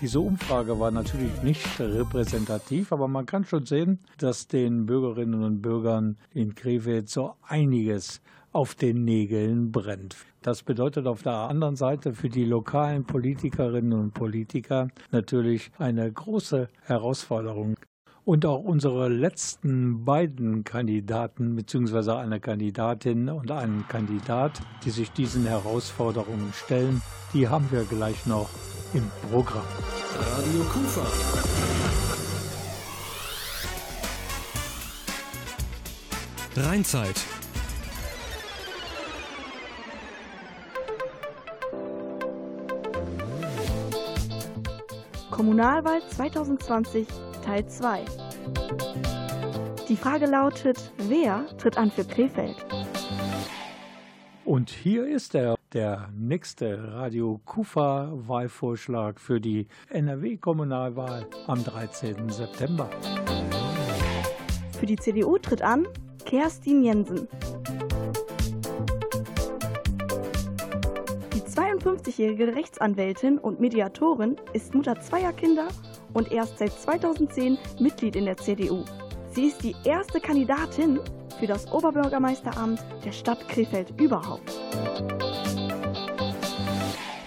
Diese 0.01 0.21
Umfrage 0.21 0.79
war 0.79 0.91
natürlich 0.91 1.43
nicht 1.43 1.79
repräsentativ, 1.79 2.93
aber 2.93 3.09
man 3.09 3.25
kann 3.25 3.43
schon 3.43 3.65
sehen, 3.65 3.99
dass 4.17 4.47
den 4.47 4.85
Bürgerinnen 4.85 5.43
und 5.43 5.61
Bürgern 5.61 6.17
in 6.33 6.55
Krefeld 6.55 7.09
so 7.09 7.33
einiges 7.41 8.21
auf 8.53 8.75
den 8.75 9.03
Nägeln 9.03 9.71
brennt. 9.71 10.15
Das 10.41 10.63
bedeutet 10.63 11.05
auf 11.05 11.21
der 11.21 11.33
anderen 11.33 11.75
Seite 11.75 12.13
für 12.13 12.29
die 12.29 12.45
lokalen 12.45 13.03
Politikerinnen 13.03 13.91
und 13.91 14.13
Politiker 14.13 14.87
natürlich 15.11 15.69
eine 15.77 16.09
große 16.09 16.69
Herausforderung. 16.83 17.75
Und 18.29 18.45
auch 18.45 18.59
unsere 18.59 19.09
letzten 19.09 20.05
beiden 20.05 20.63
Kandidaten 20.63 21.55
bzw. 21.55 22.11
eine 22.11 22.39
Kandidatin 22.39 23.27
und 23.27 23.49
einen 23.49 23.87
Kandidat, 23.87 24.61
die 24.85 24.91
sich 24.91 25.11
diesen 25.11 25.47
Herausforderungen 25.47 26.53
stellen, 26.53 27.01
die 27.33 27.47
haben 27.47 27.71
wir 27.71 27.85
gleich 27.85 28.27
noch 28.27 28.51
im 28.93 29.09
Programm. 29.31 29.65
Radio 30.13 30.61
Kufa. 30.71 31.07
Rheinzeit. 36.55 37.19
Kommunalwahl 45.31 46.01
2020 46.15 47.07
Teil 47.41 47.65
2. 47.65 48.05
Die 49.87 49.95
Frage 49.95 50.25
lautet, 50.25 50.91
wer 50.97 51.45
tritt 51.57 51.77
an 51.77 51.89
für 51.89 52.05
Krefeld? 52.05 52.65
Und 54.45 54.69
hier 54.69 55.07
ist 55.07 55.35
er, 55.35 55.57
der 55.73 56.09
nächste 56.15 56.93
Radio 56.93 57.39
Kufa 57.45 58.11
Wahlvorschlag 58.11 59.19
für 59.19 59.39
die 59.39 59.67
NRW-Kommunalwahl 59.89 61.27
am 61.45 61.63
13. 61.63 62.29
September. 62.29 62.89
Für 64.79 64.85
die 64.85 64.95
CDU 64.95 65.37
tritt 65.37 65.61
an 65.61 65.87
Kerstin 66.25 66.83
Jensen. 66.83 67.27
Die 71.33 71.41
52-jährige 71.41 72.55
Rechtsanwältin 72.55 73.37
und 73.37 73.59
Mediatorin 73.59 74.37
ist 74.53 74.73
Mutter 74.73 74.99
zweier 74.99 75.33
Kinder 75.33 75.67
und 76.13 76.31
erst 76.31 76.57
seit 76.59 76.73
2010 76.73 77.57
Mitglied 77.79 78.15
in 78.15 78.25
der 78.25 78.37
CDU. 78.37 78.83
Sie 79.31 79.45
ist 79.45 79.63
die 79.63 79.75
erste 79.83 80.19
Kandidatin 80.19 80.99
für 81.39 81.47
das 81.47 81.71
Oberbürgermeisteramt 81.71 82.83
der 83.05 83.11
Stadt 83.11 83.47
Krefeld 83.47 83.93
überhaupt. 83.99 84.59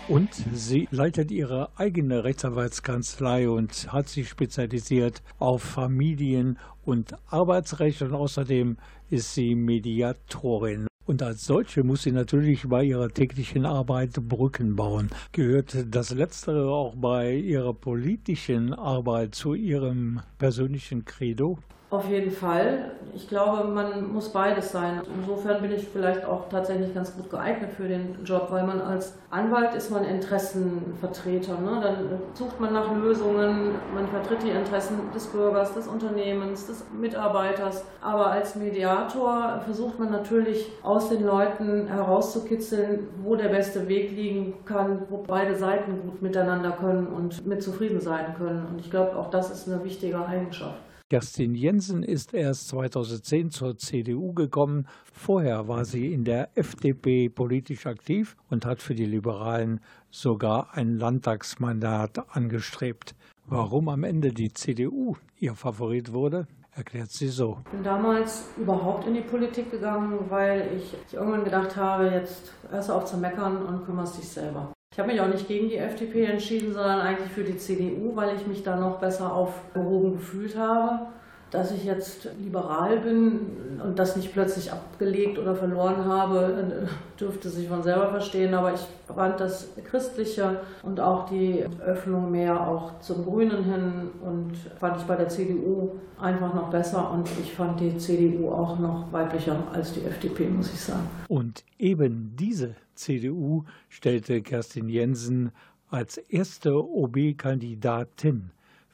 Und 0.09 0.35
sie 0.53 0.88
leitet 0.90 1.31
ihre 1.31 1.71
eigene 1.79 2.25
Rechtsanwaltskanzlei 2.25 3.49
und 3.49 3.90
hat 3.92 4.09
sich 4.09 4.29
spezialisiert 4.29 5.23
auf 5.38 5.62
Familien- 5.62 6.59
und 6.85 7.14
Arbeitsrecht 7.31 8.03
und 8.03 8.12
außerdem 8.12 8.77
ist 9.09 9.33
sie 9.33 9.55
Mediatorin. 9.55 10.87
Und 11.04 11.22
als 11.22 11.44
solche 11.46 11.82
muss 11.82 12.04
sie 12.04 12.12
natürlich 12.12 12.68
bei 12.68 12.84
ihrer 12.84 13.08
täglichen 13.08 13.66
Arbeit 13.66 14.12
Brücken 14.28 14.76
bauen. 14.76 15.10
Gehört 15.32 15.76
das 15.90 16.14
Letztere 16.14 16.70
auch 16.70 16.94
bei 16.94 17.34
ihrer 17.34 17.74
politischen 17.74 18.72
Arbeit 18.72 19.34
zu 19.34 19.54
ihrem 19.54 20.20
persönlichen 20.38 21.04
Credo? 21.04 21.58
Auf 21.92 22.09
jeden 22.09 22.31
Fall. 22.31 22.92
Ich 23.14 23.28
glaube, 23.28 23.68
man 23.68 24.14
muss 24.14 24.31
beides 24.31 24.72
sein. 24.72 25.02
Insofern 25.20 25.61
bin 25.61 25.72
ich 25.72 25.87
vielleicht 25.87 26.24
auch 26.24 26.48
tatsächlich 26.48 26.94
ganz 26.94 27.14
gut 27.14 27.28
geeignet 27.28 27.70
für 27.76 27.87
den 27.87 28.24
Job, 28.24 28.46
weil 28.48 28.66
man 28.66 28.81
als 28.81 29.12
Anwalt 29.31 29.74
ist 29.74 29.90
man 29.90 30.02
Interessenvertreter. 30.02 31.59
Ne? 31.61 31.81
Dann 31.83 31.96
sucht 32.33 32.59
man 32.59 32.72
nach 32.72 32.96
Lösungen, 32.96 33.72
man 33.94 34.09
vertritt 34.09 34.42
die 34.42 34.48
Interessen 34.48 35.00
des 35.14 35.26
Bürgers, 35.26 35.74
des 35.74 35.87
Unternehmens, 35.87 36.66
des 36.66 36.83
Mitarbeiters. 36.98 37.85
Aber 38.00 38.28
als 38.28 38.57
Mediator 38.57 39.61
versucht 39.66 39.98
man 39.98 40.11
natürlich 40.11 40.72
aus 40.83 41.11
den 41.11 41.26
Leuten 41.26 41.88
herauszukitzeln, 41.88 43.07
wo 43.22 43.37
der 43.37 43.50
beste 43.50 43.87
Weg 43.87 44.12
liegen 44.12 44.64
kann, 44.64 45.02
wo 45.11 45.18
beide 45.18 45.57
Seiten 45.57 46.00
gut 46.00 46.22
miteinander 46.22 46.70
können 46.70 47.09
und 47.09 47.46
mit 47.46 47.62
zufrieden 47.62 48.00
sein 48.00 48.35
können. 48.38 48.66
Und 48.70 48.81
ich 48.81 48.90
glaube, 48.90 49.14
auch 49.14 49.28
das 49.28 49.50
ist 49.50 49.68
eine 49.68 49.85
wichtige 49.85 50.24
Eigenschaft. 50.24 50.81
Kerstin 51.12 51.55
Jensen 51.55 52.03
ist 52.03 52.33
erst 52.33 52.68
2010 52.68 53.51
zur 53.51 53.77
CDU 53.77 54.33
gekommen. 54.33 54.87
Vorher 55.12 55.68
war 55.68 55.85
sie 55.85 56.11
in 56.11 56.25
der 56.25 56.48
FDP 56.55 57.29
politisch 57.29 57.85
aktiv 57.85 58.35
und 58.48 58.64
hat 58.64 58.81
für 58.81 58.94
die 58.94 59.05
Liberalen 59.05 59.81
sogar 60.11 60.68
ein 60.72 60.96
Landtagsmandat 60.96 62.35
angestrebt. 62.35 63.14
Warum 63.44 63.90
am 63.90 64.05
Ende 64.05 64.31
die 64.31 64.55
CDU 64.55 65.16
ihr 65.38 65.55
Favorit 65.55 66.14
wurde, 66.14 66.46
erklärt 66.75 67.11
sie 67.11 67.29
so. 67.29 67.59
Ich 67.66 67.72
bin 67.72 67.83
damals 67.83 68.48
überhaupt 68.57 69.07
in 69.07 69.12
die 69.12 69.20
Politik 69.20 69.70
gegangen, 69.70 70.18
weil 70.31 70.66
ich 70.79 71.12
irgendwann 71.12 71.44
gedacht 71.44 71.77
habe, 71.77 72.07
jetzt 72.07 72.55
hörst 72.70 72.88
du 72.88 72.94
auf 72.94 73.05
zu 73.05 73.18
meckern 73.18 73.59
und 73.59 73.85
kümmerst 73.85 74.16
dich 74.16 74.29
selber. 74.31 74.72
Ich 74.92 74.98
habe 74.98 75.11
mich 75.11 75.20
auch 75.22 75.28
nicht 75.28 75.48
gegen 75.48 75.70
die 75.70 75.78
FDP 75.78 76.26
entschieden, 76.26 76.74
sondern 76.74 77.00
eigentlich 77.00 77.33
für 77.33 77.44
die 77.44 77.57
CDU, 77.57 78.14
weil 78.14 78.37
ich 78.37 78.46
mich 78.46 78.62
da 78.62 78.76
noch 78.76 79.00
besser 79.00 79.33
aufgehoben 79.33 80.12
gefühlt 80.12 80.55
habe. 80.55 81.07
Dass 81.52 81.70
ich 81.70 81.84
jetzt 81.84 82.28
liberal 82.42 82.98
bin 83.00 83.40
und 83.84 83.98
das 83.98 84.16
nicht 84.16 84.32
plötzlich 84.32 84.72
abgelegt 84.72 85.38
oder 85.38 85.54
verloren 85.54 86.06
habe, 86.06 86.88
dürfte 87.20 87.50
sich 87.50 87.68
von 87.68 87.82
selber 87.82 88.08
verstehen. 88.08 88.54
Aber 88.54 88.72
ich 88.72 88.80
fand 89.14 89.38
das 89.38 89.68
Christliche 89.84 90.60
und 90.82 90.98
auch 90.98 91.28
die 91.28 91.62
Öffnung 91.84 92.30
mehr 92.30 92.66
auch 92.66 92.98
zum 93.00 93.24
Grünen 93.24 93.64
hin 93.64 94.10
und 94.24 94.56
fand 94.80 94.96
ich 94.96 95.02
bei 95.02 95.14
der 95.14 95.28
CDU 95.28 95.90
einfach 96.18 96.54
noch 96.54 96.70
besser. 96.70 97.10
Und 97.10 97.28
ich 97.42 97.52
fand 97.52 97.78
die 97.80 97.98
CDU 97.98 98.48
auch 98.50 98.78
noch 98.78 99.12
weiblicher 99.12 99.62
als 99.74 99.92
die 99.92 100.04
FDP, 100.06 100.48
muss 100.48 100.72
ich 100.72 100.80
sagen. 100.80 101.06
Und 101.28 101.64
eben 101.78 102.34
diese 102.34 102.76
CDU 102.94 103.64
stellte 103.90 104.40
Kerstin 104.40 104.88
Jensen 104.88 105.52
als 105.90 106.16
erste 106.16 106.82
OB-Kandidatin 106.82 108.52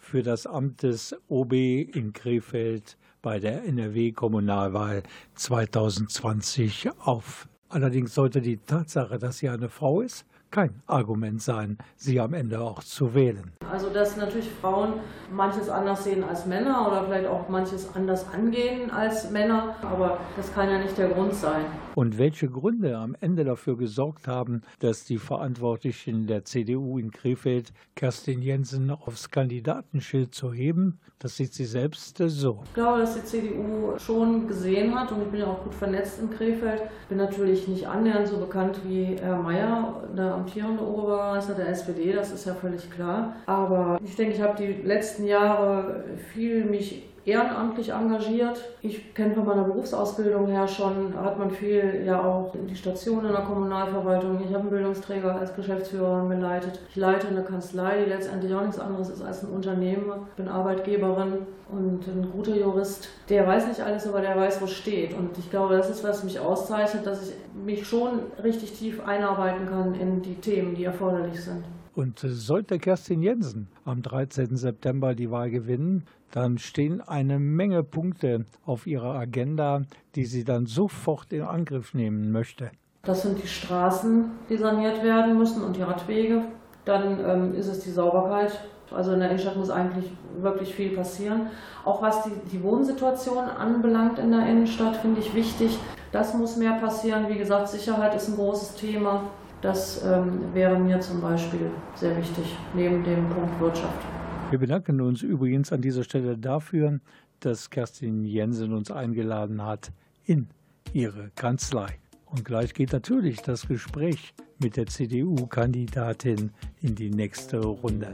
für 0.09 0.23
das 0.23 0.47
Amt 0.47 0.85
des 0.85 1.15
OB 1.29 1.53
in 1.53 2.15
Krefeld 2.15 2.97
bei 3.21 3.39
der 3.39 3.65
NRW-Kommunalwahl 3.65 5.03
2020 5.35 6.89
auf. 7.01 7.47
Allerdings 7.69 8.15
sollte 8.15 8.41
die 8.41 8.57
Tatsache, 8.57 9.19
dass 9.19 9.37
sie 9.37 9.51
eine 9.51 9.69
Frau 9.69 10.01
ist, 10.01 10.25
kein 10.51 10.83
Argument 10.87 11.43
sein, 11.43 11.79
sie 11.97 12.21
am 12.21 12.35
Ende 12.35 12.61
auch 12.61 12.83
zu 12.83 13.15
wählen. 13.15 13.53
Also 13.71 13.91
dass 13.91 14.17
natürlich 14.17 14.49
Frauen 14.61 14.95
manches 15.31 15.69
anders 15.69 16.05
sehen 16.05 16.25
als 16.25 16.47
Männer 16.47 16.87
oder 16.87 17.05
vielleicht 17.05 17.27
auch 17.27 17.49
manches 17.49 17.95
anders 17.95 18.27
angehen 18.33 18.91
als 18.91 19.31
Männer, 19.31 19.77
aber 19.83 20.19
das 20.37 20.53
kann 20.55 20.71
ja 20.71 20.79
nicht 20.79 20.97
der 20.97 21.11
Grund 21.11 21.35
sein. 21.35 21.67
Und 21.95 22.17
welche 22.17 22.49
Gründe 22.49 22.97
am 22.97 23.17
Ende 23.21 23.45
dafür 23.45 23.77
gesorgt 23.77 24.29
haben, 24.29 24.63
dass 24.79 25.05
die 25.05 25.19
Verantwortlichen 25.19 26.27
der 26.27 26.45
CDU 26.45 26.99
in 26.99 27.11
Krefeld 27.11 27.73
Kerstin 27.95 28.41
Jensen 28.41 28.91
aufs 28.91 29.31
Kandidatenschild 29.31 30.35
zu 30.35 30.53
heben, 30.53 31.01
das 31.19 31.37
sieht 31.37 31.53
sie 31.53 31.65
selbst 31.65 32.17
so. 32.19 32.61
Ich 32.65 32.75
glaube, 32.75 33.01
dass 33.01 33.15
die 33.15 33.25
CDU 33.25 33.99
schon 33.99 34.47
gesehen 34.47 34.99
hat 34.99 35.11
und 35.11 35.23
ich 35.23 35.29
bin 35.29 35.41
ja 35.41 35.47
auch 35.47 35.65
gut 35.65 35.75
vernetzt 35.75 36.21
in 36.21 36.31
Krefeld. 36.31 36.83
Ich 37.03 37.09
bin 37.09 37.19
natürlich 37.19 37.67
nicht 37.67 37.87
annähernd 37.87 38.29
so 38.29 38.39
bekannt 38.39 38.79
wie 38.87 39.17
Herr 39.21 39.43
Mayer, 39.43 40.05
der 40.17 40.38
amtierende 40.39 40.83
Oberbürgermeister 40.83 41.55
der 41.55 41.69
SPD, 41.69 42.13
das 42.13 42.33
ist 42.33 42.47
ja 42.47 42.55
völlig 42.55 42.91
klar. 42.91 43.37
Aber 43.47 43.99
ich 44.05 44.17
denke, 44.17 44.35
ich 44.35 44.43
habe 44.43 44.57
die 44.57 44.83
letzten 44.83 45.27
Jahre 45.27 46.05
viel 46.33 46.65
mich 46.65 47.05
ehrenamtlich 47.25 47.91
engagiert. 47.93 48.63
Ich 48.81 49.15
kenne 49.15 49.35
von 49.35 49.45
meiner 49.45 49.65
Berufsausbildung 49.65 50.47
her 50.47 50.67
schon, 50.67 51.15
hat 51.15 51.39
man 51.39 51.51
viel 51.51 52.03
ja 52.07 52.23
auch 52.23 52.55
in 52.55 52.67
die 52.67 52.77
Station 52.77 53.25
in 53.25 53.33
der 53.33 53.43
Kommunalverwaltung. 53.43 54.41
Ich 54.41 54.49
habe 54.49 54.61
einen 54.61 54.71
Bildungsträger 54.71 55.35
als 55.35 55.55
Geschäftsführerin 55.55 56.31
geleitet. 56.31 56.81
Ich 56.91 56.97
leite 56.97 57.29
eine 57.29 57.43
Kanzlei, 57.43 58.05
die 58.05 58.11
letztendlich 58.11 58.55
auch 58.55 58.63
nichts 58.63 58.79
anderes 58.79 59.11
ist 59.11 59.23
als 59.23 59.43
ein 59.43 59.51
Unternehmen. 59.51 60.11
Ich 60.31 60.37
bin 60.37 60.49
Arbeitgeberin 60.49 61.47
und 61.71 62.07
ein 62.07 62.31
guter 62.33 62.57
Jurist. 62.57 63.09
Der 63.29 63.47
weiß 63.47 63.69
nicht 63.69 63.81
alles, 63.81 64.07
aber 64.07 64.21
der 64.21 64.37
weiß, 64.37 64.63
wo 64.63 64.67
steht. 64.67 65.17
Und 65.17 65.37
ich 65.37 65.51
glaube, 65.51 65.77
das 65.77 65.91
ist, 65.91 66.05
was 66.05 66.25
mich 66.25 66.41
auszeichnet, 66.41 67.07
dass 67.07 67.29
ich 67.29 67.35
mich 67.55 67.87
schon 67.87 68.21
richtig 68.43 68.73
tief 68.73 69.07
einarbeiten 69.07 69.67
kann 69.67 69.95
in 69.95 70.23
die 70.23 70.37
Themen, 70.37 70.75
die 70.75 70.85
erforderlich 70.85 71.43
sind. 71.45 71.65
Und 71.99 72.21
sollte 72.21 72.79
Kerstin 72.79 73.23
Jensen 73.23 73.67
am 73.85 74.03
13. 74.03 74.57
September 74.57 75.17
die 75.17 75.33
Wahl 75.33 75.51
gewinnen, 75.51 76.05
dann 76.31 76.59
stehen 76.59 77.01
eine 77.01 77.41
Menge 77.41 77.83
Punkte 77.83 78.45
auf 78.65 78.87
ihrer 78.87 79.17
Agenda, 79.17 79.83
die 80.15 80.25
sie 80.25 80.45
dann 80.45 80.67
sofort 80.67 81.33
in 81.33 81.43
Angriff 81.43 81.95
nehmen 81.95 82.31
möchte. 82.31 82.71
Das 83.03 83.23
sind 83.23 83.43
die 83.43 83.49
Straßen, 83.49 84.27
die 84.49 84.57
saniert 84.57 85.03
werden 85.03 85.37
müssen 85.37 85.65
und 85.65 85.75
die 85.75 85.83
Radwege. 85.83 86.45
Dann 86.85 87.19
ähm, 87.19 87.55
ist 87.57 87.67
es 87.67 87.81
die 87.81 87.91
Sauberkeit. 87.91 88.53
Also 88.93 89.11
in 89.11 89.19
der 89.19 89.31
Innenstadt 89.31 89.57
muss 89.57 89.69
eigentlich 89.69 90.13
wirklich 90.39 90.73
viel 90.73 90.95
passieren. 90.95 91.49
Auch 91.85 92.01
was 92.01 92.23
die, 92.23 92.31
die 92.53 92.63
Wohnsituation 92.63 93.39
anbelangt 93.39 94.21
in 94.21 94.31
der 94.31 94.47
Innenstadt, 94.49 94.99
finde 94.99 95.19
ich 95.19 95.35
wichtig. 95.35 95.77
Das 96.13 96.33
muss 96.33 96.57
mehr 96.57 96.75
passieren. 96.75 97.29
Wie 97.29 97.39
gesagt, 97.39 97.67
Sicherheit 97.67 98.15
ist 98.15 98.29
ein 98.29 98.37
großes 98.37 98.77
Thema. 98.77 99.25
Das 99.61 100.05
ähm, 100.05 100.55
wäre 100.55 100.79
mir 100.79 101.01
zum 101.01 101.21
Beispiel 101.21 101.71
sehr 101.95 102.17
wichtig, 102.17 102.57
neben 102.75 103.03
dem 103.03 103.29
Punkt 103.29 103.61
Wirtschaft. 103.61 104.07
Wir 104.51 104.59
bedanken 104.59 105.01
uns 105.01 105.23
übrigens 105.23 105.73
an 105.73 105.83
dieser 105.83 106.05
Stelle 106.05 106.39
dafür, 106.39 107.01
dass 107.41 107.69
Kerstin 107.69 108.25
Jensen 108.25 108.73
uns 108.73 108.91
eingeladen 108.91 109.65
hat 109.65 109.93
in 110.25 110.49
ihre 110.93 111.31
Kanzlei. 111.35 111.99
Und 112.27 112.45
gleich 112.45 112.75
geht 112.75 112.93
natürlich 112.93 113.43
das 113.43 113.67
Gespräch 113.67 114.35
mit 114.59 114.77
der 114.77 114.87
CDU-Kandidatin 114.87 116.51
in 116.81 116.95
die 116.95 117.11
nächste 117.11 117.59
Runde. 117.59 118.13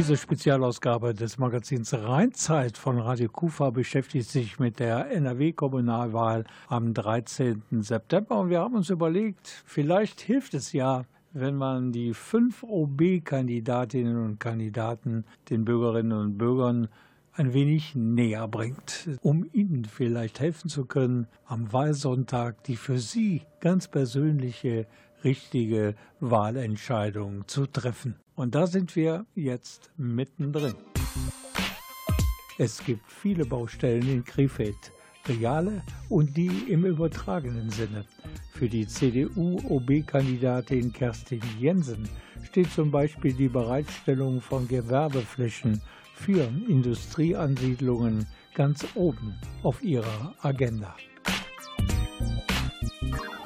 Diese 0.00 0.16
Spezialausgabe 0.16 1.12
des 1.12 1.36
Magazins 1.36 1.92
Rheinzeit 1.92 2.78
von 2.78 2.98
Radio 2.98 3.28
Kufa 3.28 3.68
beschäftigt 3.68 4.30
sich 4.30 4.58
mit 4.58 4.78
der 4.78 5.10
NRW-Kommunalwahl 5.10 6.44
am 6.68 6.94
13. 6.94 7.62
September. 7.82 8.40
Und 8.40 8.48
wir 8.48 8.60
haben 8.60 8.76
uns 8.76 8.88
überlegt, 8.88 9.62
vielleicht 9.66 10.22
hilft 10.22 10.54
es 10.54 10.72
ja, 10.72 11.04
wenn 11.34 11.54
man 11.54 11.92
die 11.92 12.14
fünf 12.14 12.62
OB-Kandidatinnen 12.62 14.16
und 14.16 14.40
Kandidaten 14.40 15.26
den 15.50 15.66
Bürgerinnen 15.66 16.12
und 16.12 16.38
Bürgern 16.38 16.88
ein 17.34 17.52
wenig 17.52 17.94
näher 17.94 18.48
bringt, 18.48 19.06
um 19.20 19.46
ihnen 19.52 19.84
vielleicht 19.84 20.40
helfen 20.40 20.70
zu 20.70 20.86
können, 20.86 21.26
am 21.44 21.74
Wahlsonntag 21.74 22.64
die 22.64 22.76
für 22.76 22.98
sie 22.98 23.42
ganz 23.60 23.86
persönliche, 23.86 24.86
richtige 25.24 25.94
Wahlentscheidung 26.20 27.46
zu 27.46 27.66
treffen. 27.66 28.14
Und 28.40 28.54
da 28.54 28.66
sind 28.66 28.96
wir 28.96 29.26
jetzt 29.34 29.90
mittendrin. 29.98 30.72
Es 32.56 32.82
gibt 32.82 33.06
viele 33.06 33.44
Baustellen 33.44 34.08
in 34.08 34.24
Krefeld, 34.24 34.92
reale 35.28 35.82
und 36.08 36.38
die 36.38 36.70
im 36.70 36.86
übertragenen 36.86 37.68
Sinne. 37.68 38.06
Für 38.54 38.66
die 38.66 38.86
CDU-OB-Kandidatin 38.86 40.90
Kerstin 40.90 41.42
Jensen 41.58 42.08
steht 42.42 42.72
zum 42.72 42.90
Beispiel 42.90 43.34
die 43.34 43.50
Bereitstellung 43.50 44.40
von 44.40 44.66
Gewerbeflächen 44.66 45.82
für 46.14 46.48
Industrieansiedlungen 46.66 48.26
ganz 48.54 48.86
oben 48.94 49.34
auf 49.62 49.82
ihrer 49.82 50.34
Agenda. 50.40 50.96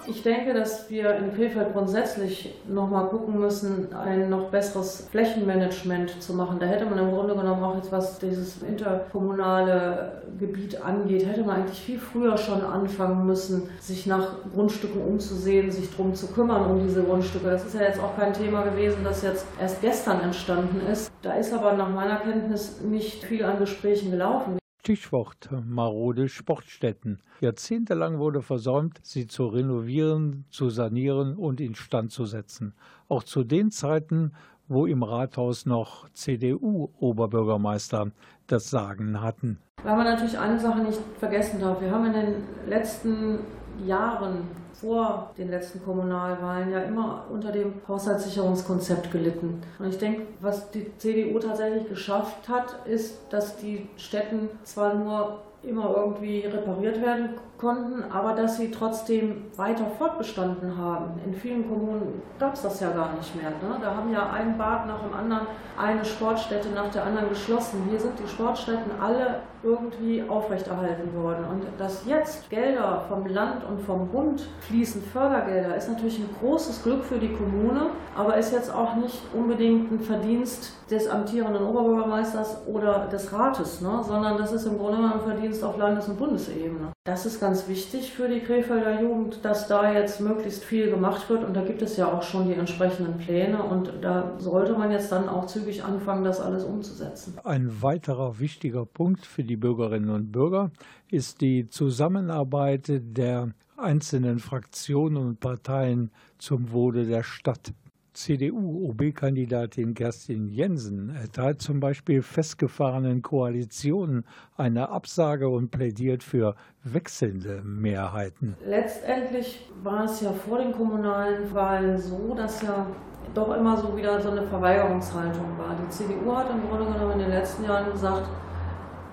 Ich 0.07 0.23
denke, 0.23 0.53
dass 0.53 0.91
wir 0.91 1.15
in 1.17 1.35
Krefeld 1.35 1.73
grundsätzlich 1.73 2.55
nochmal 2.69 3.07
gucken 3.07 3.41
müssen, 3.41 3.89
ein 3.95 4.29
noch 4.29 4.51
besseres 4.51 5.09
Flächenmanagement 5.11 6.23
zu 6.23 6.35
machen. 6.35 6.59
Da 6.61 6.67
hätte 6.67 6.85
man 6.85 6.99
im 6.99 7.11
Grunde 7.11 7.35
genommen 7.35 7.63
auch 7.65 7.77
jetzt, 7.77 7.91
was 7.91 8.19
dieses 8.19 8.63
interkommunale 8.63 10.23
Gebiet 10.39 10.83
angeht, 10.83 11.27
hätte 11.27 11.43
man 11.43 11.57
eigentlich 11.57 11.81
viel 11.81 11.99
früher 11.99 12.37
schon 12.37 12.61
anfangen 12.61 13.25
müssen, 13.25 13.71
sich 13.81 14.07
nach 14.07 14.29
Grundstücken 14.53 15.03
umzusehen, 15.03 15.71
sich 15.71 15.91
darum 15.91 16.15
zu 16.15 16.27
kümmern 16.27 16.71
um 16.71 16.87
diese 16.87 17.03
Grundstücke. 17.03 17.51
Das 17.51 17.65
ist 17.65 17.75
ja 17.75 17.83
jetzt 17.83 18.01
auch 18.01 18.15
kein 18.17 18.35
Thema 18.35 18.63
gewesen, 18.63 18.99
das 19.05 19.23
jetzt 19.23 19.47
erst 19.59 19.81
gestern 19.81 20.21
entstanden 20.21 20.83
ist. 20.87 21.11
Da 21.23 21.33
ist 21.33 21.55
aber 21.55 21.73
nach 21.73 21.89
meiner 21.89 22.17
Kenntnis 22.17 22.81
nicht 22.83 23.25
viel 23.25 23.45
an 23.45 23.59
Gesprächen 23.59 24.11
gelaufen. 24.11 24.59
Stichwort 24.85 25.49
marode 25.67 26.29
Sportstätten. 26.29 27.23
Jahrzehntelang 27.41 28.19
wurde 28.19 28.43
versäumt, 28.43 29.01
sie 29.03 29.27
zu 29.27 29.47
renovieren, 29.47 30.45
zu 30.51 30.69
sanieren 30.69 31.37
und 31.37 31.63
instand 31.63 32.13
zu 32.13 32.27
setzen. 32.27 32.75
Auch 33.09 33.23
zu 33.23 33.45
den 33.45 33.71
Zeiten, 33.71 34.33
wo 34.69 34.85
im 34.85 35.03
Rathaus 35.03 35.65
noch 35.65 36.11
CDU-Oberbürgermeister 36.11 38.11
das 38.47 38.69
Sagen 38.69 39.23
hatten. 39.23 39.59
Weil 39.83 39.97
man 39.97 40.05
natürlich 40.05 40.39
eine 40.39 40.61
Sache 40.61 40.83
nicht 40.83 41.01
vergessen 41.19 41.61
darf. 41.61 41.81
Wir 41.81 41.91
haben 41.91 42.05
in 42.05 42.13
den 42.13 42.35
letzten 42.69 43.39
Jahren 43.85 44.49
vor 44.73 45.31
den 45.39 45.51
letzten 45.51 45.83
Kommunalwahlen 45.83 46.71
ja 46.71 46.81
immer 46.81 47.25
unter 47.31 47.53
dem 47.53 47.75
Haushaltssicherungskonzept 47.89 49.11
gelitten. 49.11 49.63
Und 49.79 49.89
ich 49.89 49.99
denke, 49.99 50.23
was 50.41 50.71
die 50.71 50.91
CDU 50.99 51.39
tatsächlich 51.39 51.89
geschafft 51.89 52.49
hat, 52.49 52.87
ist, 52.87 53.19
dass 53.31 53.57
die 53.57 53.89
Städten 53.97 54.49
zwar 54.65 54.95
nur 54.95 55.39
immer 55.63 55.95
irgendwie 55.97 56.41
repariert 56.41 57.01
werden 57.01 57.31
konnten, 57.57 58.05
aber 58.11 58.35
dass 58.35 58.59
sie 58.59 58.71
trotzdem 58.71 59.45
weiter 59.57 59.87
fortbestanden 59.99 60.77
haben. 60.77 61.19
In 61.25 61.35
vielen 61.35 61.67
Kommunen 61.69 62.21
gab 62.39 62.55
es 62.55 62.63
das 62.63 62.81
ja 62.81 62.91
gar 62.91 63.15
nicht 63.15 63.35
mehr. 63.35 63.51
Ne? 63.51 63.79
Da 63.81 63.95
haben 63.95 64.13
ja 64.13 64.31
ein 64.31 64.59
Bad 64.59 64.87
nach 64.87 65.03
dem 65.03 65.15
anderen, 65.15 65.47
eine 65.79 66.05
Sportstätte 66.05 66.69
nach 66.71 66.91
der 66.91 67.05
anderen 67.05 67.31
geschlossen. 67.31 67.87
Hier 67.89 68.01
sind 68.01 68.19
die 68.19 68.29
Sportstätten 68.29 68.91
alle 69.01 69.41
irgendwie 69.65 70.23
aufrechterhalten 70.29 71.15
worden. 71.15 71.45
Und 71.51 71.63
dass 71.79 72.05
jetzt 72.07 72.51
Gelder 72.51 73.05
vom 73.09 73.27
Land 73.27 73.65
und 73.65 73.81
vom 73.81 74.09
Bund 74.09 74.49
fließen, 74.61 75.03
Fördergelder, 75.03 75.77
ist 75.77 75.89
natürlich 75.89 76.19
ein 76.19 76.29
großes 76.41 76.83
Glück 76.83 77.05
für 77.05 77.19
die 77.19 77.33
Kommune, 77.33 77.91
aber 78.15 78.37
ist 78.37 78.53
jetzt 78.53 78.73
auch 78.73 78.97
nicht 78.97 79.21
unbedingt 79.33 79.91
ein 79.91 80.01
Verdienst 80.01 80.73
des 80.91 81.09
amtierenden 81.09 81.65
Oberbürgermeisters 81.65 82.67
oder 82.67 83.09
des 83.11 83.33
Rates, 83.33 83.81
ne? 83.81 84.03
sondern 84.07 84.37
das 84.37 84.53
ist 84.53 84.67
im 84.67 84.79
Grunde 84.79 84.99
ein 84.99 85.21
Verdienst 85.21 85.65
auf 85.65 85.79
Landes- 85.79 86.09
und 86.09 86.19
Bundesebene. 86.19 86.93
Das 87.05 87.27
ist 87.27 87.41
ganz 87.41 87.69
wichtig 87.69 88.13
für 88.13 88.29
die 88.29 88.41
Krefelder 88.41 89.01
Jugend, 89.01 89.45
dass 89.45 89.67
da 89.67 89.93
jetzt 89.93 90.21
möglichst 90.21 90.65
viel 90.65 90.91
gemacht 90.91 91.29
wird 91.29 91.45
und 91.45 91.55
da 91.55 91.63
gibt 91.63 91.83
es 91.83 91.97
ja 91.97 92.11
auch 92.11 92.23
schon 92.23 92.47
die 92.49 92.55
entsprechenden 92.55 93.19
Pläne 93.19 93.63
und 93.63 93.93
da 94.01 94.33
sollte 94.39 94.73
man 94.75 94.91
jetzt 94.91 95.11
dann 95.13 95.29
auch 95.29 95.47
zügig 95.47 95.85
anfangen, 95.85 96.25
das 96.25 96.41
alles 96.41 96.65
umzusetzen. 96.65 97.37
Ein 97.45 97.83
weiterer 97.83 98.39
wichtiger 98.39 98.87
Punkt 98.87 99.27
für 99.27 99.45
die 99.45 99.54
Bürgerinnen 99.57 100.11
und 100.11 100.33
Bürger 100.33 100.71
ist 101.11 101.41
die 101.41 101.69
Zusammenarbeit 101.69 102.85
der 102.89 103.51
einzelnen 103.77 104.39
Fraktionen 104.39 105.17
und 105.17 105.41
Parteien 105.41 106.11
zum 106.39 106.73
Wohle 106.73 107.07
der 107.07 107.23
Stadt. 107.23 107.73
CDU-OB-Kandidatin 108.15 109.95
Kerstin 109.95 110.47
Jensen 110.47 111.11
erteilt 111.11 111.61
zum 111.61 111.81
Beispiel 111.81 112.23
festgefahrenen 112.23 113.23
Koalitionen 113.23 114.25
eine 114.57 114.89
Absage 114.89 115.49
und 115.49 115.71
plädiert 115.71 116.23
für 116.23 116.55
wechselnde 116.85 117.63
Mehrheiten. 117.65 118.57
Letztendlich 118.65 119.69
war 119.83 120.05
es 120.05 120.21
ja 120.21 120.33
vor 120.33 120.59
den 120.59 120.73
kommunalen 120.73 121.53
Wahlen 121.53 121.99
so, 121.99 122.35
dass 122.35 122.63
ja 122.63 122.87
doch 123.35 123.57
immer 123.57 123.77
so 123.77 123.97
wieder 123.97 124.21
so 124.21 124.31
eine 124.31 124.47
Verweigerungshaltung 124.47 125.59
war. 125.59 125.77
Die 125.83 125.89
CDU 125.89 126.37
hat 126.37 126.51
im 126.51 126.69
Grunde 126.69 126.93
genommen 126.93 127.13
in 127.15 127.19
den 127.19 127.31
letzten 127.31 127.65
Jahren 127.65 127.91
gesagt, 127.91 128.29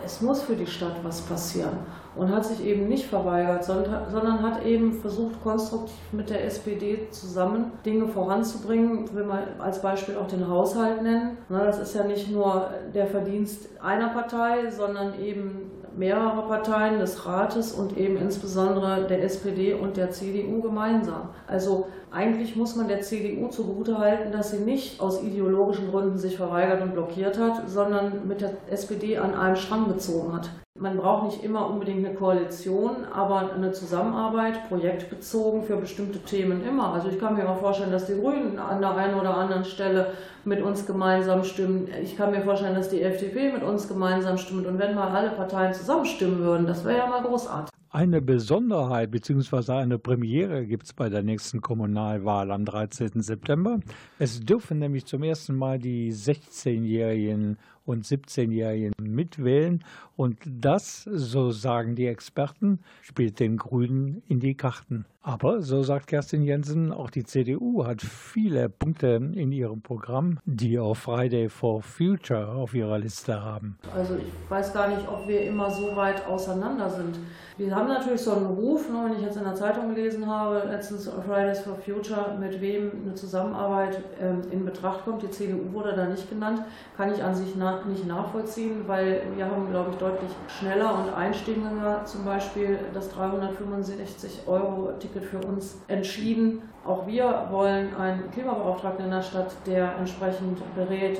es 0.05 0.21
muss 0.21 0.41
für 0.41 0.55
die 0.55 0.67
Stadt 0.67 1.03
was 1.03 1.21
passieren 1.21 1.79
und 2.15 2.33
hat 2.33 2.45
sich 2.45 2.65
eben 2.65 2.87
nicht 2.87 3.05
verweigert, 3.05 3.63
sondern 3.63 4.41
hat 4.41 4.65
eben 4.65 4.93
versucht, 4.93 5.41
konstruktiv 5.41 5.95
mit 6.11 6.29
der 6.29 6.45
SPD 6.45 7.07
zusammen 7.11 7.71
Dinge 7.85 8.07
voranzubringen. 8.07 9.05
Ich 9.05 9.13
will 9.15 9.23
mal 9.23 9.47
als 9.59 9.81
Beispiel 9.81 10.17
auch 10.17 10.27
den 10.27 10.47
Haushalt 10.47 11.01
nennen. 11.01 11.37
Das 11.49 11.79
ist 11.79 11.95
ja 11.95 12.03
nicht 12.03 12.29
nur 12.31 12.69
der 12.93 13.07
Verdienst 13.07 13.69
einer 13.81 14.09
Partei, 14.09 14.69
sondern 14.69 15.19
eben 15.19 15.71
mehrerer 15.95 16.43
Parteien 16.47 16.99
des 16.99 17.25
Rates 17.25 17.73
und 17.73 17.97
eben 17.97 18.17
insbesondere 18.17 19.07
der 19.07 19.23
SPD 19.23 19.73
und 19.73 19.97
der 19.97 20.11
CDU 20.11 20.61
gemeinsam. 20.61 21.29
Also 21.47 21.87
eigentlich 22.11 22.55
muss 22.55 22.75
man 22.75 22.87
der 22.87 23.01
CDU 23.01 23.47
zugutehalten, 23.49 24.31
dass 24.31 24.51
sie 24.51 24.59
nicht 24.59 25.01
aus 25.01 25.21
ideologischen 25.21 25.91
Gründen 25.91 26.17
sich 26.17 26.37
verweigert 26.37 26.81
und 26.81 26.93
blockiert 26.93 27.37
hat, 27.37 27.69
sondern 27.69 28.27
mit 28.27 28.41
der 28.41 28.51
SPD 28.69 29.17
an 29.17 29.33
einem 29.33 29.57
Strang 29.57 29.89
gezogen 29.89 30.33
hat. 30.33 30.49
Man 30.79 30.95
braucht 30.95 31.25
nicht 31.25 31.43
immer 31.43 31.69
unbedingt 31.69 32.05
eine 32.05 32.15
Koalition, 32.15 33.03
aber 33.13 33.53
eine 33.53 33.73
Zusammenarbeit, 33.73 34.69
projektbezogen 34.69 35.63
für 35.63 35.75
bestimmte 35.75 36.19
Themen 36.19 36.65
immer. 36.65 36.93
Also 36.93 37.09
ich 37.09 37.19
kann 37.19 37.35
mir 37.35 37.49
auch 37.49 37.59
vorstellen, 37.59 37.91
dass 37.91 38.05
die 38.05 38.13
Grünen 38.17 38.57
an 38.57 38.79
der 38.79 38.95
einen 38.95 39.19
oder 39.19 39.35
anderen 39.35 39.65
Stelle 39.65 40.13
mit 40.45 40.61
uns 40.61 40.87
gemeinsam 40.87 41.43
stimmen. 41.43 41.89
Ich 42.01 42.15
kann 42.15 42.31
mir 42.31 42.41
vorstellen, 42.41 42.75
dass 42.75 42.87
die 42.87 43.01
FDP 43.01 43.51
mit 43.51 43.63
uns 43.63 43.89
gemeinsam 43.89 44.37
stimmt. 44.37 44.65
Und 44.65 44.79
wenn 44.79 44.95
mal 44.95 45.09
alle 45.09 45.31
Parteien 45.31 45.73
zusammenstimmen 45.73 46.39
würden, 46.39 46.65
das 46.65 46.85
wäre 46.85 46.99
ja 46.99 47.07
mal 47.07 47.21
großartig. 47.21 47.69
Eine 47.93 48.21
Besonderheit 48.21 49.11
bzw. 49.11 49.73
eine 49.73 49.99
Premiere 49.99 50.65
gibt 50.65 50.85
es 50.85 50.93
bei 50.93 51.09
der 51.09 51.23
nächsten 51.23 51.59
Kommunalwahl 51.59 52.49
am 52.49 52.63
13. 52.63 53.21
September. 53.21 53.81
Es 54.17 54.39
dürfen 54.39 54.79
nämlich 54.79 55.05
zum 55.05 55.23
ersten 55.23 55.57
Mal 55.57 55.77
die 55.77 56.13
16-Jährigen 56.13 57.57
und 57.91 58.05
17-Jährigen 58.05 58.93
mitwählen. 58.99 59.83
Und 60.15 60.39
das, 60.45 61.03
so 61.03 61.51
sagen 61.51 61.95
die 61.95 62.07
Experten, 62.07 62.79
spielt 63.01 63.39
den 63.39 63.57
Grünen 63.57 64.23
in 64.27 64.39
die 64.39 64.55
Karten. 64.55 65.05
Aber, 65.23 65.61
so 65.61 65.83
sagt 65.83 66.07
Kerstin 66.07 66.41
Jensen, 66.41 66.91
auch 66.91 67.11
die 67.11 67.23
CDU 67.23 67.85
hat 67.85 68.01
viele 68.01 68.69
Punkte 68.69 69.07
in 69.35 69.51
ihrem 69.51 69.81
Programm, 69.81 70.39
die 70.45 70.79
auch 70.79 70.95
Friday 70.95 71.47
for 71.47 71.83
Future 71.83 72.47
auf 72.47 72.73
ihrer 72.73 72.97
Liste 72.97 73.39
haben. 73.39 73.77
Also 73.95 74.15
ich 74.15 74.49
weiß 74.49 74.73
gar 74.73 74.87
nicht, 74.87 75.07
ob 75.07 75.27
wir 75.27 75.43
immer 75.43 75.69
so 75.69 75.95
weit 75.95 76.25
auseinander 76.25 76.89
sind. 76.89 77.19
Wir 77.57 77.75
haben 77.75 77.89
natürlich 77.89 78.21
so 78.21 78.31
einen 78.31 78.47
Ruf, 78.47 78.89
ne, 78.89 79.05
wenn 79.05 79.17
ich 79.17 79.21
jetzt 79.21 79.37
in 79.37 79.43
der 79.43 79.53
Zeitung 79.53 79.93
gelesen 79.93 80.25
habe, 80.25 80.63
letztens 80.67 81.07
Fridays 81.07 81.59
for 81.59 81.75
Future, 81.75 82.35
mit 82.39 82.59
wem 82.59 82.91
eine 83.03 83.13
Zusammenarbeit 83.13 84.01
ähm, 84.19 84.41
in 84.49 84.65
Betracht 84.65 85.05
kommt. 85.05 85.21
Die 85.21 85.29
CDU 85.29 85.71
wurde 85.71 85.93
da 85.95 86.07
nicht 86.07 86.27
genannt, 86.29 86.63
kann 86.97 87.13
ich 87.13 87.21
an 87.21 87.35
sich 87.35 87.55
nicht 87.55 88.07
nachvollziehen, 88.07 88.87
weil 88.87 89.21
wir 89.35 89.45
haben, 89.45 89.69
glaube 89.69 89.91
ich, 89.91 89.97
deutlich 89.97 90.31
schneller 90.59 91.03
und 91.03 91.13
einstimmiger 91.13 92.03
zum 92.05 92.25
Beispiel 92.25 92.79
das 92.95 93.11
365 93.11 94.47
Euro 94.47 94.93
Ticket 94.99 95.10
für 95.19 95.39
uns 95.39 95.77
entschieden. 95.87 96.61
Auch 96.83 97.05
wir 97.05 97.47
wollen 97.51 97.95
einen 97.95 98.31
Klimabeauftragten 98.31 99.05
in 99.05 99.11
der 99.11 99.21
Stadt, 99.21 99.51
der 99.67 99.97
entsprechend 99.99 100.59
berät 100.75 101.19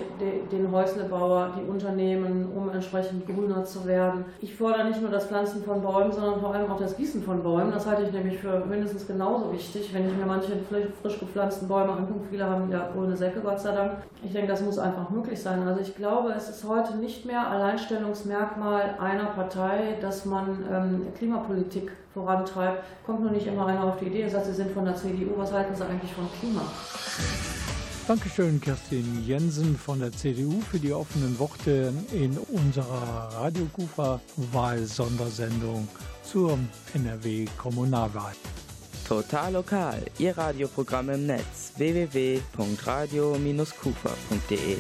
den 0.52 0.72
Häuslebauer, 0.72 1.52
die 1.56 1.70
Unternehmen, 1.70 2.52
um 2.56 2.72
entsprechend 2.72 3.28
grüner 3.28 3.64
zu 3.64 3.86
werden. 3.86 4.26
Ich 4.40 4.56
fordere 4.56 4.86
nicht 4.86 5.00
nur 5.00 5.12
das 5.12 5.28
Pflanzen 5.28 5.64
von 5.64 5.84
Bäumen, 5.84 6.12
sondern 6.12 6.40
vor 6.40 6.56
allem 6.56 6.72
auch 6.72 6.80
das 6.80 6.98
Gießen 6.98 7.22
von 7.22 7.44
Bäumen. 7.44 7.72
Das 7.72 7.86
halte 7.86 8.04
ich 8.04 8.12
nämlich 8.12 8.40
für 8.40 8.66
mindestens 8.66 9.06
genauso 9.06 9.54
wichtig, 9.54 9.94
wenn 9.94 10.08
ich 10.08 10.18
mir 10.18 10.26
manche 10.26 10.54
frisch 11.02 11.20
gepflanzten 11.20 11.68
Bäume 11.68 11.92
angucke. 11.92 12.26
Viele 12.32 12.50
haben 12.50 12.72
ja 12.72 12.90
grüne 12.92 13.16
Säcke, 13.16 13.42
Gott 13.42 13.60
sei 13.60 13.76
Dank. 13.76 13.98
Ich 14.24 14.34
denke, 14.34 14.48
das 14.48 14.64
muss 14.64 14.80
einfach 14.80 15.12
möglich 15.12 15.40
sein. 15.40 15.62
Also 15.68 15.82
ich 15.82 15.96
glaube, 15.96 16.34
es 16.36 16.50
ist 16.50 16.68
heute 16.68 16.98
nicht 16.98 17.26
mehr 17.26 17.48
Alleinstellungsmerkmal 17.48 18.96
einer 19.00 19.26
Partei, 19.26 19.98
dass 20.02 20.26
man 20.26 20.58
ähm, 20.72 21.08
Klimapolitik 21.16 21.92
vorantreibt, 22.14 22.84
kommt 23.06 23.22
nur 23.22 23.32
nicht 23.32 23.48
immer 23.48 23.68
einer 23.68 23.86
auf 23.86 23.98
die 23.98 24.08
Idee 24.08 24.24
und 24.24 24.32
sagt, 24.32 24.46
Sie 24.46 24.54
sind 24.54 24.72
von 24.72 24.86
der 24.86 24.96
CDU, 24.96 25.32
was 25.38 25.51
halten 25.52 25.76
Sie 25.76 25.86
eigentlich 25.86 26.14
vom 26.14 26.28
Klima? 26.40 26.64
Dankeschön, 28.08 28.60
Kerstin 28.60 29.24
Jensen 29.26 29.78
von 29.78 30.00
der 30.00 30.12
CDU, 30.12 30.60
für 30.62 30.80
die 30.80 30.92
offenen 30.92 31.38
Worte 31.40 31.94
in 32.12 32.38
unserer 32.38 33.30
Radiokufa-Wahl-Sondersendung 33.36 35.88
zur 36.24 36.60
NRW-Kommunalwahl. 36.94 38.34
Total 39.08 39.54
lokal, 39.54 40.04
Ihr 40.20 40.38
Radioprogramm 40.38 41.10
im 41.10 41.26
Netz 41.28 41.72
www.radio-kufa.de. 41.78 44.78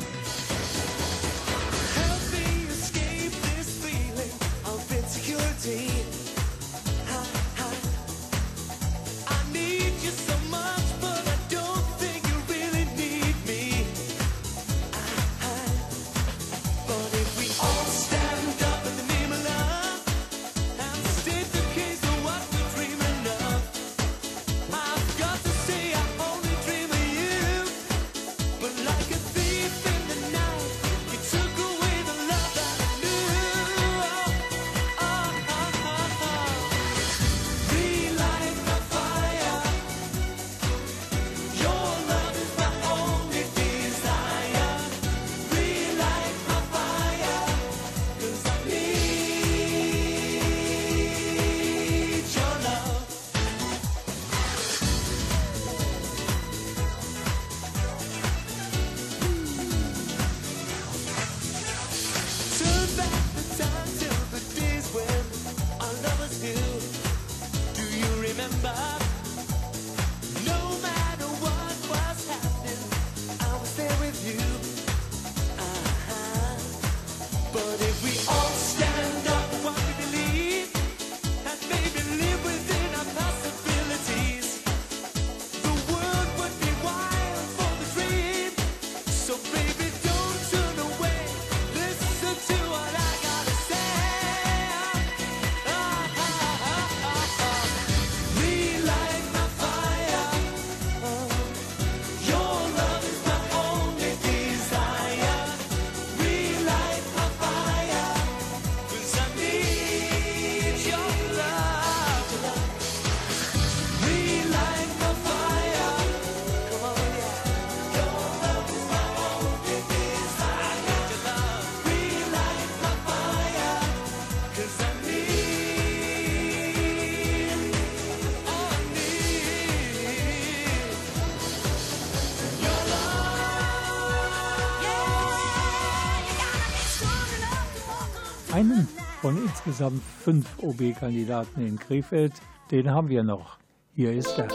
von 139.21 139.37
insgesamt 139.37 140.01
fünf 140.01 140.47
OB-Kandidaten 140.63 141.65
in 141.65 141.77
Krefeld, 141.77 142.33
den 142.71 142.89
haben 142.89 143.07
wir 143.09 143.23
noch. 143.23 143.59
Hier 143.93 144.13
ist 144.13 144.35
er. 144.37 144.47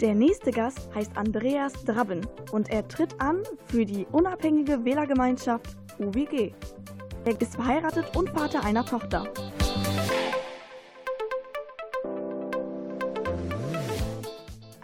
Der 0.00 0.14
nächste 0.14 0.50
Gast 0.52 0.88
heißt 0.94 1.16
Andreas 1.16 1.72
Drabben 1.84 2.20
und 2.52 2.68
er 2.68 2.86
tritt 2.86 3.20
an 3.20 3.42
für 3.66 3.84
die 3.84 4.06
unabhängige 4.12 4.84
Wählergemeinschaft 4.84 5.76
UWG. 5.98 6.52
Er 7.24 7.40
ist 7.40 7.54
verheiratet 7.56 8.14
und 8.14 8.30
Vater 8.30 8.64
einer 8.64 8.84
Tochter. 8.84 9.24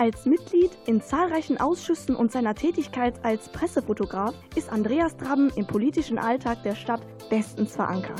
Als 0.01 0.24
Mitglied 0.24 0.70
in 0.86 1.03
zahlreichen 1.03 1.61
Ausschüssen 1.61 2.16
und 2.16 2.32
seiner 2.32 2.55
Tätigkeit 2.55 3.22
als 3.22 3.51
Pressefotograf 3.51 4.32
ist 4.57 4.70
Andreas 4.70 5.14
Drabben 5.18 5.51
im 5.57 5.66
politischen 5.66 6.16
Alltag 6.16 6.62
der 6.62 6.74
Stadt 6.74 7.03
bestens 7.28 7.76
verankert. 7.76 8.18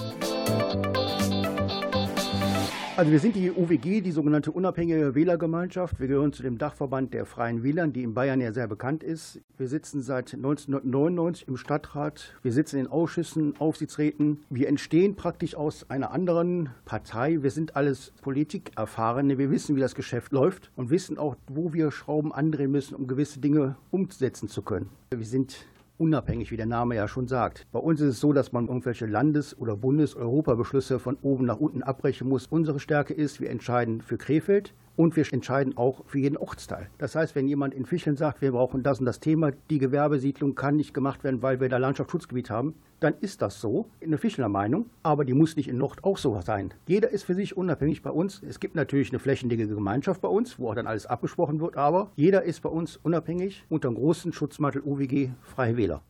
Also 3.01 3.12
wir 3.12 3.18
sind 3.18 3.34
die 3.34 3.51
UWG, 3.51 4.03
die 4.03 4.11
sogenannte 4.11 4.53
unabhängige 4.53 5.14
Wählergemeinschaft. 5.14 5.98
Wir 6.01 6.07
gehören 6.07 6.34
zu 6.34 6.42
dem 6.42 6.59
Dachverband 6.59 7.14
der 7.14 7.24
Freien 7.24 7.62
Wählern, 7.62 7.94
die 7.94 8.03
in 8.03 8.12
Bayern 8.12 8.42
ja 8.42 8.53
sehr 8.53 8.68
bekannt 8.68 9.03
ist. 9.03 9.40
Wir 9.57 9.68
sitzen 9.68 10.03
seit 10.03 10.34
1999 10.34 11.48
im 11.48 11.57
Stadtrat. 11.57 12.34
Wir 12.42 12.53
sitzen 12.53 12.78
in 12.78 12.88
Ausschüssen, 12.88 13.59
Aufsichtsräten. 13.59 14.42
Wir 14.51 14.68
entstehen 14.68 15.16
praktisch 15.16 15.55
aus 15.55 15.88
einer 15.88 16.11
anderen 16.11 16.68
Partei. 16.84 17.42
Wir 17.42 17.51
sind 17.51 17.74
alles 17.74 18.12
Politikerfahrene. 18.20 19.38
Wir 19.38 19.51
wissen, 19.51 19.76
wie 19.76 19.80
das 19.80 19.94
Geschäft 19.94 20.32
läuft 20.32 20.70
und 20.76 20.90
wissen 20.90 21.16
auch, 21.16 21.36
wo 21.48 21.72
wir 21.72 21.92
Schrauben 21.92 22.34
andrehen 22.34 22.70
müssen, 22.70 22.96
um 22.96 23.07
gewisse 23.07 23.40
Dinge 23.40 23.76
umsetzen 23.90 24.46
zu 24.46 24.61
können. 24.61 24.90
Wir 25.11 25.24
sind 25.24 25.64
unabhängig, 26.01 26.51
wie 26.51 26.57
der 26.57 26.66
Name 26.66 26.96
ja 26.96 27.07
schon 27.07 27.28
sagt. 27.28 27.66
Bei 27.72 27.78
uns 27.78 28.01
ist 28.01 28.09
es 28.09 28.20
so, 28.20 28.32
dass 28.32 28.53
man 28.53 28.68
irgendwelche 28.68 29.07
Landes- 29.07 29.57
oder 29.59 29.76
Bundes-Europabeschlüsse 29.76 30.98
von 30.98 31.18
oben 31.20 31.44
nach 31.44 31.61
unten 31.61 31.82
abbrechen 31.82 32.28
muss. 32.28 32.46
Unsere 32.46 32.80
Stärke 32.80 33.12
ist, 33.12 33.40
wir 33.40 33.51
entscheiden 33.51 34.01
für 34.01 34.16
Krefeld 34.16 34.72
und 35.01 35.16
wir 35.16 35.24
entscheiden 35.32 35.78
auch 35.78 36.05
für 36.05 36.18
jeden 36.18 36.36
Ortsteil. 36.36 36.90
Das 36.98 37.14
heißt, 37.14 37.34
wenn 37.34 37.48
jemand 37.48 37.72
in 37.72 37.86
Fischeln 37.86 38.16
sagt, 38.16 38.42
wir 38.42 38.53
brauchen 38.53 38.82
das 38.82 39.01
und 39.01 39.07
das 39.07 39.18
Thema, 39.18 39.51
die 39.70 39.78
Gewerbesiedlung 39.78 40.55
kann 40.55 40.76
nicht 40.76 40.92
gemacht 40.92 41.24
werden, 41.24 41.40
weil 41.40 41.59
wir 41.59 41.70
da 41.70 41.78
Landschaftsschutzgebiet 41.78 42.51
haben, 42.51 42.74
dann 43.01 43.14
ist 43.22 43.40
das 43.40 43.62
so, 43.62 43.86
in 44.01 44.11
der 44.11 44.18
Fischler 44.18 44.51
Meinung, 44.51 44.90
aber 45.03 45.24
die 45.24 45.32
muss 45.32 45.57
nicht 45.57 45.70
in 45.70 45.78
Nord 45.78 46.05
auch 46.05 46.18
so 46.18 46.38
sein. 46.42 46.74
Jeder 46.86 47.09
ist 47.09 47.22
für 47.22 47.34
sich 47.34 47.57
unabhängig 47.57 48.03
bei 48.03 48.11
uns. 48.11 48.42
Es 48.46 48.61
gibt 48.61 48.74
natürlich 48.74 49.09
eine 49.09 49.20
flächendeckige 49.20 49.74
Gemeinschaft 49.74 50.20
bei 50.20 50.28
uns, 50.28 50.59
wo 50.59 50.68
auch 50.68 50.74
dann 50.74 50.86
alles 50.86 51.07
abgesprochen 51.07 51.61
wird, 51.61 51.78
aber 51.78 52.12
jeder 52.16 52.42
ist 52.42 52.61
bei 52.61 52.68
uns 52.68 52.98
unabhängig 52.98 53.64
unter 53.70 53.88
dem 53.88 53.94
großen 53.94 54.34
Schutzmantel 54.34 54.82
UWG 54.84 55.30
Freie 55.40 55.78
Wähler. 55.78 56.03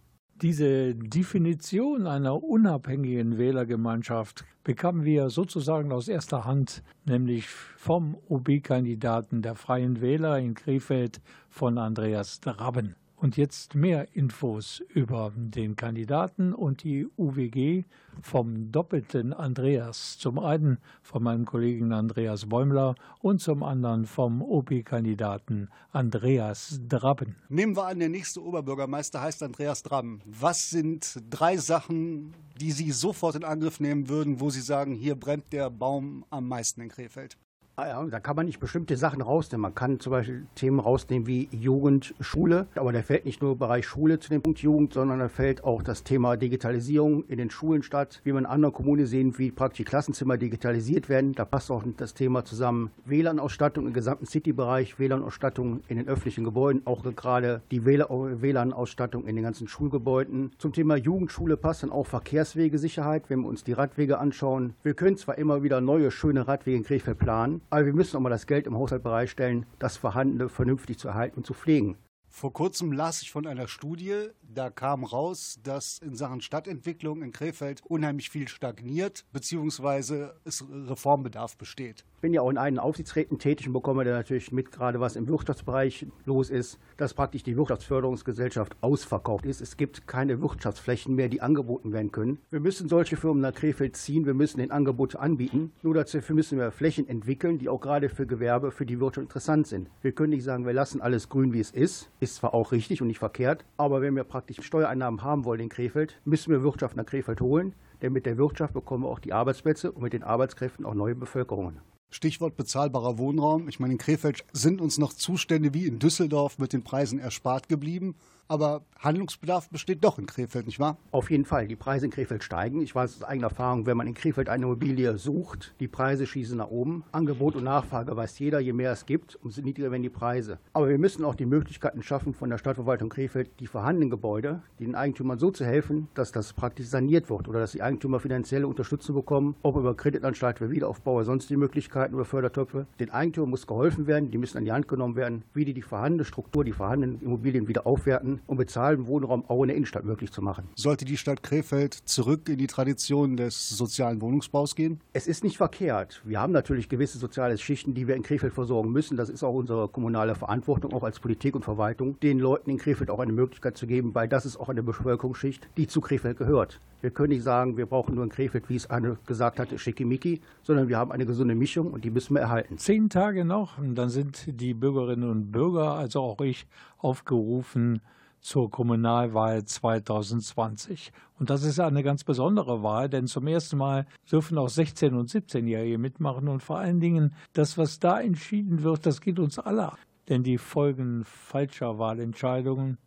Diese 0.43 0.95
Definition 0.95 2.07
einer 2.07 2.43
unabhängigen 2.43 3.36
Wählergemeinschaft 3.36 4.47
bekamen 4.64 5.05
wir 5.05 5.28
sozusagen 5.28 5.93
aus 5.93 6.09
erster 6.09 6.47
Hand, 6.47 6.82
nämlich 7.05 7.47
vom 7.47 8.16
OB-Kandidaten 8.26 9.43
der 9.43 9.55
Freien 9.55 10.01
Wähler 10.01 10.38
in 10.38 10.55
Krefeld 10.55 11.20
von 11.51 11.76
Andreas 11.76 12.41
Drabben. 12.41 12.97
Und 13.20 13.36
jetzt 13.36 13.74
mehr 13.74 14.08
Infos 14.16 14.82
über 14.88 15.30
den 15.36 15.76
Kandidaten 15.76 16.54
und 16.54 16.84
die 16.84 17.06
UWG 17.18 17.84
vom 18.22 18.72
doppelten 18.72 19.34
Andreas. 19.34 20.16
Zum 20.16 20.38
einen 20.38 20.78
von 21.02 21.22
meinem 21.22 21.44
Kollegen 21.44 21.92
Andreas 21.92 22.48
Bäumler 22.48 22.94
und 23.20 23.42
zum 23.42 23.62
anderen 23.62 24.06
vom 24.06 24.40
OP-Kandidaten 24.40 25.68
Andreas 25.92 26.80
Drabben. 26.88 27.36
Nehmen 27.50 27.76
wir 27.76 27.88
an, 27.88 27.98
der 27.98 28.08
nächste 28.08 28.42
Oberbürgermeister 28.42 29.20
heißt 29.20 29.42
Andreas 29.42 29.82
Drabben. 29.82 30.22
Was 30.24 30.70
sind 30.70 31.20
drei 31.28 31.58
Sachen, 31.58 32.32
die 32.58 32.72
Sie 32.72 32.90
sofort 32.90 33.34
in 33.34 33.44
Angriff 33.44 33.80
nehmen 33.80 34.08
würden, 34.08 34.40
wo 34.40 34.48
Sie 34.48 34.62
sagen, 34.62 34.94
hier 34.94 35.14
brennt 35.14 35.52
der 35.52 35.68
Baum 35.68 36.24
am 36.30 36.48
meisten 36.48 36.80
in 36.80 36.88
Krefeld? 36.88 37.36
Ah 37.76 37.86
ja, 37.86 38.04
da 38.04 38.20
kann 38.20 38.36
man 38.36 38.44
nicht 38.44 38.60
bestimmte 38.60 38.98
Sachen 38.98 39.22
rausnehmen. 39.22 39.62
Man 39.62 39.74
kann 39.74 40.00
zum 40.00 40.10
Beispiel 40.10 40.46
Themen 40.54 40.80
rausnehmen 40.80 41.26
wie 41.26 41.48
Jugend, 41.50 42.14
Schule. 42.20 42.66
Aber 42.74 42.92
da 42.92 43.00
fällt 43.00 43.24
nicht 43.24 43.40
nur 43.40 43.56
Bereich 43.56 43.86
Schule 43.86 44.18
zu 44.18 44.28
dem 44.28 44.42
Punkt 44.42 44.58
Jugend, 44.58 44.92
sondern 44.92 45.18
da 45.18 45.28
fällt 45.28 45.64
auch 45.64 45.82
das 45.82 46.04
Thema 46.04 46.36
Digitalisierung 46.36 47.24
in 47.24 47.38
den 47.38 47.48
Schulen 47.48 47.82
statt. 47.82 48.20
Wie 48.22 48.32
man 48.32 48.44
in 48.44 48.50
anderen 48.50 48.74
Kommunen 48.74 49.06
sehen, 49.06 49.38
wie 49.38 49.50
praktisch 49.50 49.86
Klassenzimmer 49.86 50.36
digitalisiert 50.36 51.08
werden. 51.08 51.32
Da 51.32 51.46
passt 51.46 51.70
auch 51.70 51.82
das 51.96 52.12
Thema 52.12 52.44
zusammen. 52.44 52.90
WLAN-Ausstattung 53.06 53.86
im 53.86 53.94
gesamten 53.94 54.26
City-Bereich, 54.26 54.98
WLAN-Ausstattung 54.98 55.80
in 55.88 55.96
den 55.96 56.06
öffentlichen 56.06 56.44
Gebäuden, 56.44 56.82
auch 56.84 57.02
gerade 57.16 57.62
die 57.70 57.86
WLAN-Ausstattung 57.86 59.26
in 59.26 59.36
den 59.36 59.44
ganzen 59.44 59.68
Schulgebäuden. 59.68 60.52
Zum 60.58 60.74
Thema 60.74 60.96
Jugendschule 60.96 61.56
passt 61.56 61.82
dann 61.82 61.92
auch 61.92 62.06
Verkehrswegesicherheit, 62.06 63.30
wenn 63.30 63.40
wir 63.40 63.48
uns 63.48 63.64
die 63.64 63.72
Radwege 63.72 64.18
anschauen. 64.18 64.74
Wir 64.82 64.92
können 64.92 65.16
zwar 65.16 65.38
immer 65.38 65.62
wieder 65.62 65.80
neue, 65.80 66.10
schöne 66.10 66.46
Radwege 66.46 66.76
in 66.76 66.84
Krefeld 66.84 67.18
planen, 67.18 67.62
aber 67.70 67.86
wir 67.86 67.92
müssen 67.92 68.16
auch 68.16 68.20
mal 68.20 68.30
das 68.30 68.46
Geld 68.46 68.66
im 68.66 68.76
Haushalt 68.76 69.02
bereitstellen, 69.02 69.66
das 69.78 69.96
Vorhandene 69.96 70.48
vernünftig 70.48 70.98
zu 70.98 71.08
erhalten 71.08 71.38
und 71.38 71.46
zu 71.46 71.54
pflegen. 71.54 71.96
Vor 72.33 72.53
kurzem 72.53 72.93
las 72.93 73.22
ich 73.22 73.33
von 73.33 73.47
einer 73.47 73.66
Studie, 73.66 74.28
da 74.43 74.70
kam 74.70 75.05
raus, 75.05 75.59
dass 75.62 75.99
in 75.99 76.14
Sachen 76.14 76.41
Stadtentwicklung 76.41 77.22
in 77.22 77.33
Krefeld 77.33 77.83
unheimlich 77.87 78.31
viel 78.31 78.49
stagniert, 78.49 79.24
beziehungsweise 79.33 80.37
es 80.45 80.64
Reformbedarf 80.70 81.59
besteht. 81.59 82.05
Ich 82.16 82.22
bin 82.22 82.33
ja 82.33 82.43
auch 82.43 82.51
in 82.51 82.59
einen 82.59 82.78
Aufsichtsräten 82.78 83.39
tätig 83.39 83.66
und 83.66 83.72
bekomme 83.72 84.05
da 84.05 84.12
natürlich 84.12 84.53
mit, 84.53 84.70
gerade 84.70 85.01
was 85.01 85.16
im 85.16 85.26
Wirtschaftsbereich 85.26 86.07
los 86.24 86.51
ist, 86.51 86.78
dass 86.97 87.14
praktisch 87.14 87.43
die 87.43 87.57
Wirtschaftsförderungsgesellschaft 87.57 88.76
ausverkauft 88.81 89.45
ist. 89.45 89.61
Es 89.61 89.76
gibt 89.76 90.07
keine 90.07 90.41
Wirtschaftsflächen 90.41 91.14
mehr, 91.14 91.28
die 91.28 91.43
angeboten 91.43 91.93
werden 91.93 92.12
können. 92.12 92.39
Wir 92.51 92.61
müssen 92.61 92.89
solche 92.89 93.16
Firmen 93.16 93.41
nach 93.41 93.55
Krefeld 93.55 93.97
ziehen, 93.97 94.24
wir 94.24 94.35
müssen 94.35 94.59
den 94.59 94.70
Angebote 94.70 95.18
anbieten. 95.18 95.72
Nur 95.83 95.95
dafür 95.95 96.35
müssen 96.35 96.59
wir 96.59 96.70
Flächen 96.70 97.09
entwickeln, 97.09 97.59
die 97.59 97.68
auch 97.68 97.81
gerade 97.81 98.09
für 98.09 98.26
Gewerbe, 98.26 98.70
für 98.70 98.87
die 98.87 99.01
Wirtschaft 99.01 99.24
interessant 99.24 99.66
sind. 99.66 99.89
Wir 100.01 100.12
können 100.12 100.31
nicht 100.31 100.45
sagen, 100.45 100.66
wir 100.66 100.72
lassen 100.72 101.01
alles 101.01 101.28
grün, 101.28 101.53
wie 101.53 101.61
es 101.61 101.70
ist. 101.70 102.11
Ist 102.20 102.36
zwar 102.36 102.52
auch 102.52 102.70
richtig 102.72 103.00
und 103.00 103.08
nicht 103.08 103.18
verkehrt, 103.18 103.64
aber 103.78 104.02
wenn 104.02 104.14
wir 104.14 104.24
praktisch 104.24 104.60
Steuereinnahmen 104.60 105.22
haben 105.22 105.46
wollen 105.46 105.60
in 105.60 105.68
Krefeld, 105.70 106.20
müssen 106.26 106.50
wir 106.50 106.62
Wirtschaft 106.62 106.94
nach 106.94 107.06
Krefeld 107.06 107.40
holen. 107.40 107.74
Denn 108.02 108.12
mit 108.12 108.26
der 108.26 108.36
Wirtschaft 108.36 108.74
bekommen 108.74 109.04
wir 109.04 109.08
auch 109.08 109.18
die 109.18 109.32
Arbeitsplätze 109.32 109.90
und 109.90 110.02
mit 110.02 110.12
den 110.12 110.22
Arbeitskräften 110.22 110.84
auch 110.84 110.94
neue 110.94 111.14
Bevölkerungen. 111.14 111.80
Stichwort 112.10 112.56
bezahlbarer 112.56 113.16
Wohnraum. 113.16 113.68
Ich 113.68 113.80
meine, 113.80 113.94
in 113.94 113.98
Krefeld 113.98 114.44
sind 114.52 114.82
uns 114.82 114.98
noch 114.98 115.14
Zustände 115.14 115.72
wie 115.72 115.86
in 115.86 115.98
Düsseldorf 115.98 116.58
mit 116.58 116.74
den 116.74 116.82
Preisen 116.82 117.18
erspart 117.18 117.68
geblieben. 117.68 118.16
Aber 118.51 118.82
Handlungsbedarf 118.98 119.70
besteht 119.70 120.03
doch 120.03 120.18
in 120.18 120.26
Krefeld, 120.26 120.66
nicht 120.66 120.80
wahr? 120.80 120.98
Auf 121.12 121.30
jeden 121.30 121.44
Fall. 121.44 121.68
Die 121.68 121.76
Preise 121.76 122.07
in 122.07 122.11
Krefeld 122.11 122.42
steigen. 122.42 122.82
Ich 122.82 122.96
weiß 122.96 123.18
aus 123.18 123.22
eigener 123.22 123.46
Erfahrung, 123.46 123.86
wenn 123.86 123.96
man 123.96 124.09
in 124.09 124.14
Krefeld 124.14 124.48
eine 124.48 124.64
Immobilie 124.64 125.16
sucht, 125.18 125.72
die 125.78 125.86
Preise 125.86 126.26
schießen 126.26 126.59
nach 126.59 126.66
oben. 126.66 127.05
Angebot 127.12 127.55
und 127.55 127.62
Nachfrage 127.62 128.16
weiß 128.16 128.40
jeder, 128.40 128.59
je 128.59 128.72
mehr 128.72 128.90
es 128.90 129.07
gibt, 129.07 129.38
umso 129.44 129.62
niedriger 129.62 129.92
werden 129.92 130.03
die 130.03 130.09
Preise. 130.09 130.59
Aber 130.72 130.88
wir 130.88 130.98
müssen 130.98 131.24
auch 131.24 131.36
die 131.36 131.46
Möglichkeiten 131.46 132.03
schaffen, 132.03 132.34
von 132.34 132.51
der 132.51 132.59
Stadtverwaltung 132.59 133.09
Krefeld 133.09 133.51
die 133.61 133.68
vorhandenen 133.68 134.11
Gebäude, 134.11 134.62
den 134.80 134.96
Eigentümern 134.96 135.38
so 135.38 135.53
zu 135.53 135.64
helfen, 135.64 136.09
dass 136.14 136.32
das 136.32 136.53
praktisch 136.53 136.88
saniert 136.88 137.30
wird 137.30 137.46
oder 137.46 137.61
dass 137.61 137.70
die 137.70 137.82
Eigentümer 137.82 138.18
finanzielle 138.18 138.66
Unterstützung 138.66 139.14
bekommen, 139.14 139.55
ob 139.62 139.76
über 139.76 139.96
Kreditanstalt 139.96 140.59
für 140.59 140.72
Wiederaufbau 140.72 141.14
oder 141.14 141.24
sonstige 141.24 141.57
Möglichkeiten 141.57 142.16
oder 142.16 142.24
Fördertöpfe. 142.24 142.86
Den 142.98 143.11
Eigentümern 143.11 143.51
muss 143.51 143.68
geholfen 143.68 144.09
werden, 144.09 144.32
die 144.32 144.38
müssen 144.38 144.59
an 144.59 144.64
die 144.64 144.72
Hand 144.72 144.88
genommen 144.88 145.14
werden, 145.14 145.44
wie 145.55 145.64
die 145.64 145.72
die 145.72 145.82
vorhandene 145.82 146.24
Struktur, 146.24 146.64
die 146.64 146.72
vorhandenen 146.72 147.22
Immobilien 147.22 147.68
wieder 147.68 147.86
aufwerten 147.86 148.39
um 148.47 148.57
bezahlten 148.57 149.07
Wohnraum 149.07 149.45
auch 149.49 149.62
in 149.62 149.68
der 149.68 149.76
Innenstadt 149.76 150.05
möglich 150.05 150.32
zu 150.32 150.43
machen. 150.43 150.68
Sollte 150.74 151.05
die 151.05 151.16
Stadt 151.16 151.43
Krefeld 151.43 151.95
zurück 151.95 152.49
in 152.49 152.59
die 152.59 152.66
Tradition 152.66 153.36
des 153.36 153.68
sozialen 153.68 154.20
Wohnungsbaus 154.20 154.74
gehen? 154.74 155.01
Es 155.12 155.26
ist 155.26 155.45
nicht 155.45 155.57
verkehrt. 155.57 156.22
Wir 156.24 156.41
haben 156.41 156.53
natürlich 156.53 156.88
gewisse 156.88 157.18
soziale 157.18 157.57
Schichten, 157.59 157.95
die 157.95 158.07
wir 158.07 158.16
in 158.16 158.22
Krefeld 158.22 158.53
versorgen 158.53 158.91
müssen. 158.93 159.16
Das 159.16 159.28
ist 159.28 159.43
auch 159.43 159.55
unsere 159.55 159.88
kommunale 159.88 160.34
Verantwortung, 160.34 160.93
auch 160.93 161.03
als 161.03 161.20
Politik 161.20 161.55
und 161.55 161.64
Verwaltung, 161.64 162.18
den 162.20 162.38
Leuten 162.38 162.70
in 162.70 162.78
Krefeld 162.78 163.11
auch 163.11 163.20
eine 163.20 163.32
Möglichkeit 163.32 163.76
zu 163.76 163.86
geben, 163.86 164.14
weil 164.14 164.28
das 164.28 164.47
ist 164.47 164.57
auch 164.57 164.68
eine 164.68 164.82
Bevölkerungsschicht, 164.82 165.68
die 165.76 165.86
zu 165.86 166.01
Krefeld 166.01 166.38
gehört. 166.38 166.80
Wir 167.01 167.11
können 167.11 167.30
nicht 167.30 167.43
sagen, 167.43 167.76
wir 167.76 167.86
brauchen 167.86 168.14
nur 168.14 168.24
in 168.24 168.30
Krefeld, 168.30 168.68
wie 168.68 168.76
es 168.76 168.91
eine 168.91 169.16
gesagt 169.26 169.59
hatte, 169.59 169.78
Schickimicki, 169.78 170.41
sondern 170.62 170.88
wir 170.88 170.99
haben 170.99 171.12
eine 171.12 171.24
gesunde 171.24 171.55
Mischung 171.55 171.93
und 171.93 172.05
die 172.05 172.11
müssen 172.11 172.34
wir 172.34 172.43
erhalten. 172.43 172.76
Zehn 172.76 173.09
Tage 173.09 173.45
noch, 173.45 173.78
und 173.78 173.95
dann 173.95 174.11
sind 174.11 174.45
die 174.61 174.74
Bürgerinnen 174.74 175.28
und 175.28 175.51
Bürger, 175.51 175.95
also 175.95 176.20
auch 176.20 176.41
ich, 176.43 176.66
aufgerufen, 176.99 178.03
zur 178.41 178.70
Kommunalwahl 178.70 179.64
2020. 179.64 181.12
Und 181.38 181.51
das 181.51 181.62
ist 181.62 181.80
eine 181.80 182.03
ganz 182.03 182.24
besondere 182.24 182.82
Wahl, 182.82 183.09
denn 183.09 183.26
zum 183.26 183.47
ersten 183.47 183.78
Mal 183.78 184.07
dürfen 184.30 184.59
auch 184.59 184.68
16- 184.68 185.14
und 185.14 185.30
17-Jährige 185.30 185.99
mitmachen. 185.99 186.49
Und 186.49 186.62
vor 186.62 186.78
allen 186.78 187.01
Dingen, 187.01 187.34
das, 187.53 187.78
was 187.78 187.99
da 187.99 188.20
entschieden 188.20 188.82
wird, 188.82 189.07
das 189.07 189.20
geht 189.20 189.38
uns 189.38 189.59
alle. 189.59 189.93
Denn 190.28 190.43
die 190.43 190.59
Folgen 190.59 191.24
falscher 191.24 191.99
Wahlentscheidungen, 191.99 192.99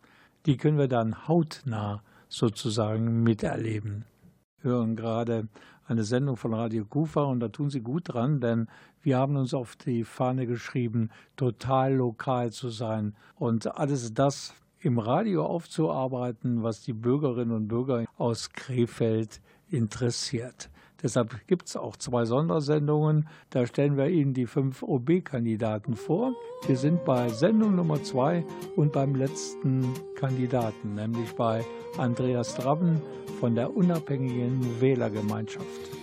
die 0.46 0.58
können 0.58 0.78
wir 0.78 0.88
dann 0.88 1.28
hautnah 1.28 2.04
sozusagen 2.28 3.24
miterleben. 3.24 4.06
Wir 4.62 4.72
hören 4.72 4.96
gerade 4.96 5.48
eine 5.86 6.04
Sendung 6.04 6.38
von 6.38 6.54
Radio 6.54 6.86
Kufa 6.86 7.24
und 7.24 7.40
da 7.40 7.50
tun 7.50 7.70
Sie 7.70 7.82
gut 7.82 8.14
dran, 8.14 8.40
denn 8.40 8.68
wir 9.02 9.18
haben 9.18 9.36
uns 9.36 9.54
auf 9.54 9.76
die 9.76 10.04
Fahne 10.04 10.48
geschrieben, 10.48 11.10
total 11.36 11.96
lokal 11.96 12.52
zu 12.52 12.70
sein 12.70 13.16
und 13.36 13.68
alles 13.76 14.14
das 14.14 14.54
im 14.84 15.00
Radio 15.00 15.46
aufzuarbeiten, 15.46 16.64
was 16.64 16.82
die 16.82 16.94
Bürgerinnen 16.94 17.52
und 17.52 17.68
Bürger 17.68 18.06
aus 18.18 18.52
Krefeld 18.52 19.42
interessiert. 19.70 20.70
Deshalb 21.02 21.48
gibt 21.48 21.68
es 21.68 21.76
auch 21.76 21.98
zwei 21.98 22.24
Sondersendungen. 22.24 23.28
Da 23.50 23.66
stellen 23.66 23.98
wir 23.98 24.08
Ihnen 24.08 24.34
die 24.34 24.46
fünf 24.46 24.84
OB-Kandidaten 24.84 25.96
vor. 25.96 26.34
Wir 26.66 26.78
sind 26.78 27.04
bei 27.04 27.28
Sendung 27.30 27.76
Nummer 27.76 28.02
zwei 28.04 28.46
und 28.78 28.94
beim 28.94 29.16
letzten 29.16 29.94
Kandidaten, 30.16 30.96
nämlich 30.96 31.34
bei 31.36 31.66
Andreas 31.98 32.56
Drabben 32.56 33.02
von 33.42 33.56
der 33.56 33.76
unabhängigen 33.76 34.80
Wählergemeinschaft. 34.80 36.03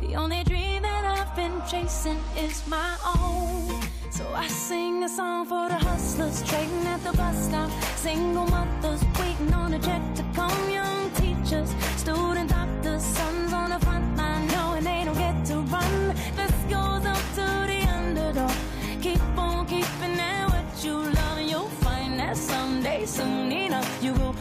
The 0.00 0.14
only 0.14 0.44
dream 0.44 0.82
that 0.82 1.04
I've 1.04 1.34
been 1.34 1.62
chasing 1.68 2.20
is 2.36 2.66
my 2.66 2.96
own. 3.18 3.80
So 4.10 4.24
I 4.34 4.46
sing 4.46 5.02
a 5.04 5.08
song 5.08 5.46
for 5.46 5.68
the 5.68 5.74
hustlers 5.74 6.42
trading 6.42 6.86
at 6.86 7.02
the 7.02 7.12
bus 7.16 7.46
stop. 7.46 7.70
Single 7.96 8.46
mothers 8.46 9.02
waiting 9.18 9.54
on 9.54 9.72
a 9.74 9.78
check 9.78 10.02
to 10.16 10.24
come. 10.34 10.70
Young 10.70 11.10
teachers, 11.12 11.74
student 11.96 12.50
doctors, 12.50 13.02
sons 13.02 13.52
on 13.52 13.70
the 13.70 13.78
front 13.80 14.16
line 14.16 14.46
knowing 14.48 14.84
they 14.84 15.04
don't 15.04 15.16
get 15.16 15.44
to 15.46 15.56
run. 15.60 16.14
This 16.36 16.56
goes 16.68 17.04
up 17.06 17.24
to 17.38 17.46
the 17.70 17.80
underdog. 17.88 18.52
Keep 19.00 19.22
on 19.38 19.66
keeping 19.66 20.20
at 20.20 20.48
what 20.50 20.84
you 20.84 20.94
love, 20.94 21.38
and 21.38 21.48
you'll 21.50 21.74
find 21.84 22.18
that 22.20 22.36
someday, 22.36 23.06
soon 23.06 23.50
enough, 23.50 24.02
you 24.02 24.12
will 24.14 24.34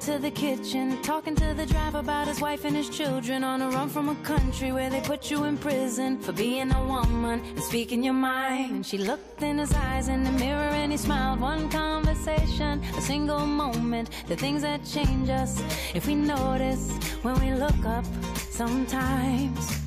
to 0.00 0.18
the 0.18 0.30
kitchen, 0.30 1.00
talking 1.02 1.34
to 1.34 1.54
the 1.54 1.66
driver 1.66 1.98
about 1.98 2.28
his 2.28 2.40
wife 2.40 2.64
and 2.64 2.76
his 2.76 2.88
children 2.88 3.42
on 3.42 3.62
a 3.62 3.70
run 3.70 3.88
from 3.88 4.08
a 4.08 4.14
country 4.16 4.72
where 4.72 4.90
they 4.90 5.00
put 5.00 5.30
you 5.30 5.44
in 5.44 5.56
prison 5.56 6.18
for 6.18 6.32
being 6.32 6.70
a 6.72 6.84
woman 6.86 7.40
and 7.40 7.62
speaking 7.62 8.02
your 8.02 8.14
mind. 8.14 8.86
She 8.86 8.98
looked 8.98 9.42
in 9.42 9.58
his 9.58 9.72
eyes 9.72 10.08
in 10.08 10.24
the 10.24 10.32
mirror 10.32 10.72
and 10.80 10.92
he 10.92 10.98
smiled. 10.98 11.40
One 11.40 11.68
conversation, 11.68 12.82
a 12.96 13.00
single 13.00 13.46
moment, 13.46 14.10
the 14.28 14.36
things 14.36 14.62
that 14.62 14.84
change 14.84 15.28
us 15.30 15.60
if 15.94 16.06
we 16.06 16.14
notice 16.14 16.92
when 17.22 17.38
we 17.40 17.52
look 17.54 17.84
up 17.84 18.04
sometimes. 18.50 19.78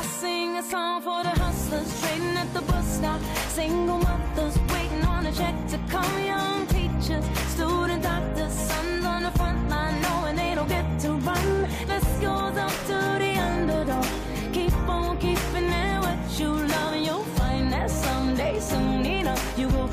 I 0.00 0.02
sing 0.02 0.56
a 0.56 0.62
song 0.62 1.02
for 1.02 1.22
the 1.22 1.28
hustlers 1.28 2.00
trading 2.00 2.34
at 2.34 2.50
the 2.54 2.62
bus 2.62 2.86
stop. 2.96 3.20
Single 3.50 3.98
mothers 3.98 4.58
waiting 4.72 5.04
on 5.04 5.26
a 5.26 5.32
check 5.32 5.54
to 5.72 5.78
come. 5.90 6.24
Young 6.24 6.66
teachers, 6.68 7.22
student 7.52 8.02
doctors, 8.02 8.50
sons 8.50 9.04
on 9.04 9.24
the 9.24 9.30
front 9.32 9.68
line 9.68 10.00
knowing 10.00 10.36
they 10.36 10.54
don't 10.54 10.70
get 10.70 10.86
to 11.00 11.10
run. 11.28 11.68
This 11.86 12.06
goes 12.18 12.56
up 12.56 12.74
to 12.88 12.98
the 13.22 13.32
underdog. 13.48 14.06
Keep 14.54 14.72
on 14.88 15.18
keeping 15.18 15.68
it 15.68 15.98
what 16.00 16.18
you 16.40 16.48
love, 16.48 16.94
and 16.94 17.04
you'll 17.04 17.30
find 17.36 17.70
that 17.70 17.90
someday, 17.90 18.58
soon 18.58 19.04
enough, 19.04 19.58
you 19.58 19.68
will 19.68 19.89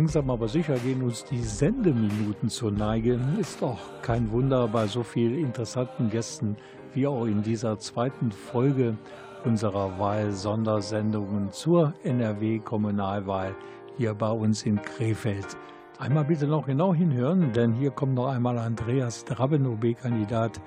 Langsam 0.00 0.30
aber 0.30 0.48
sicher 0.48 0.78
gehen 0.78 1.02
uns 1.02 1.26
die 1.26 1.42
Sendeminuten 1.42 2.48
zur 2.48 2.70
Neige. 2.72 3.20
Ist 3.38 3.60
doch 3.60 4.00
kein 4.00 4.32
Wunder 4.32 4.66
bei 4.66 4.86
so 4.86 5.02
vielen 5.02 5.36
interessanten 5.36 6.08
Gästen 6.08 6.56
wie 6.94 7.06
auch 7.06 7.26
in 7.26 7.42
dieser 7.42 7.78
zweiten 7.78 8.32
Folge 8.32 8.96
unserer 9.44 9.98
Wahl-Sondersendungen 9.98 11.52
zur 11.52 11.92
NRW-Kommunalwahl 12.02 13.54
hier 13.98 14.14
bei 14.14 14.30
uns 14.30 14.62
in 14.62 14.80
Krefeld. 14.80 15.58
Einmal 15.98 16.24
bitte 16.24 16.46
noch 16.46 16.64
genau 16.64 16.94
hinhören, 16.94 17.52
denn 17.52 17.74
hier 17.74 17.90
kommt 17.90 18.14
noch 18.14 18.28
einmal 18.28 18.56
Andreas 18.56 19.26
Drabben, 19.26 19.66
OB-Kandidat 19.66 20.62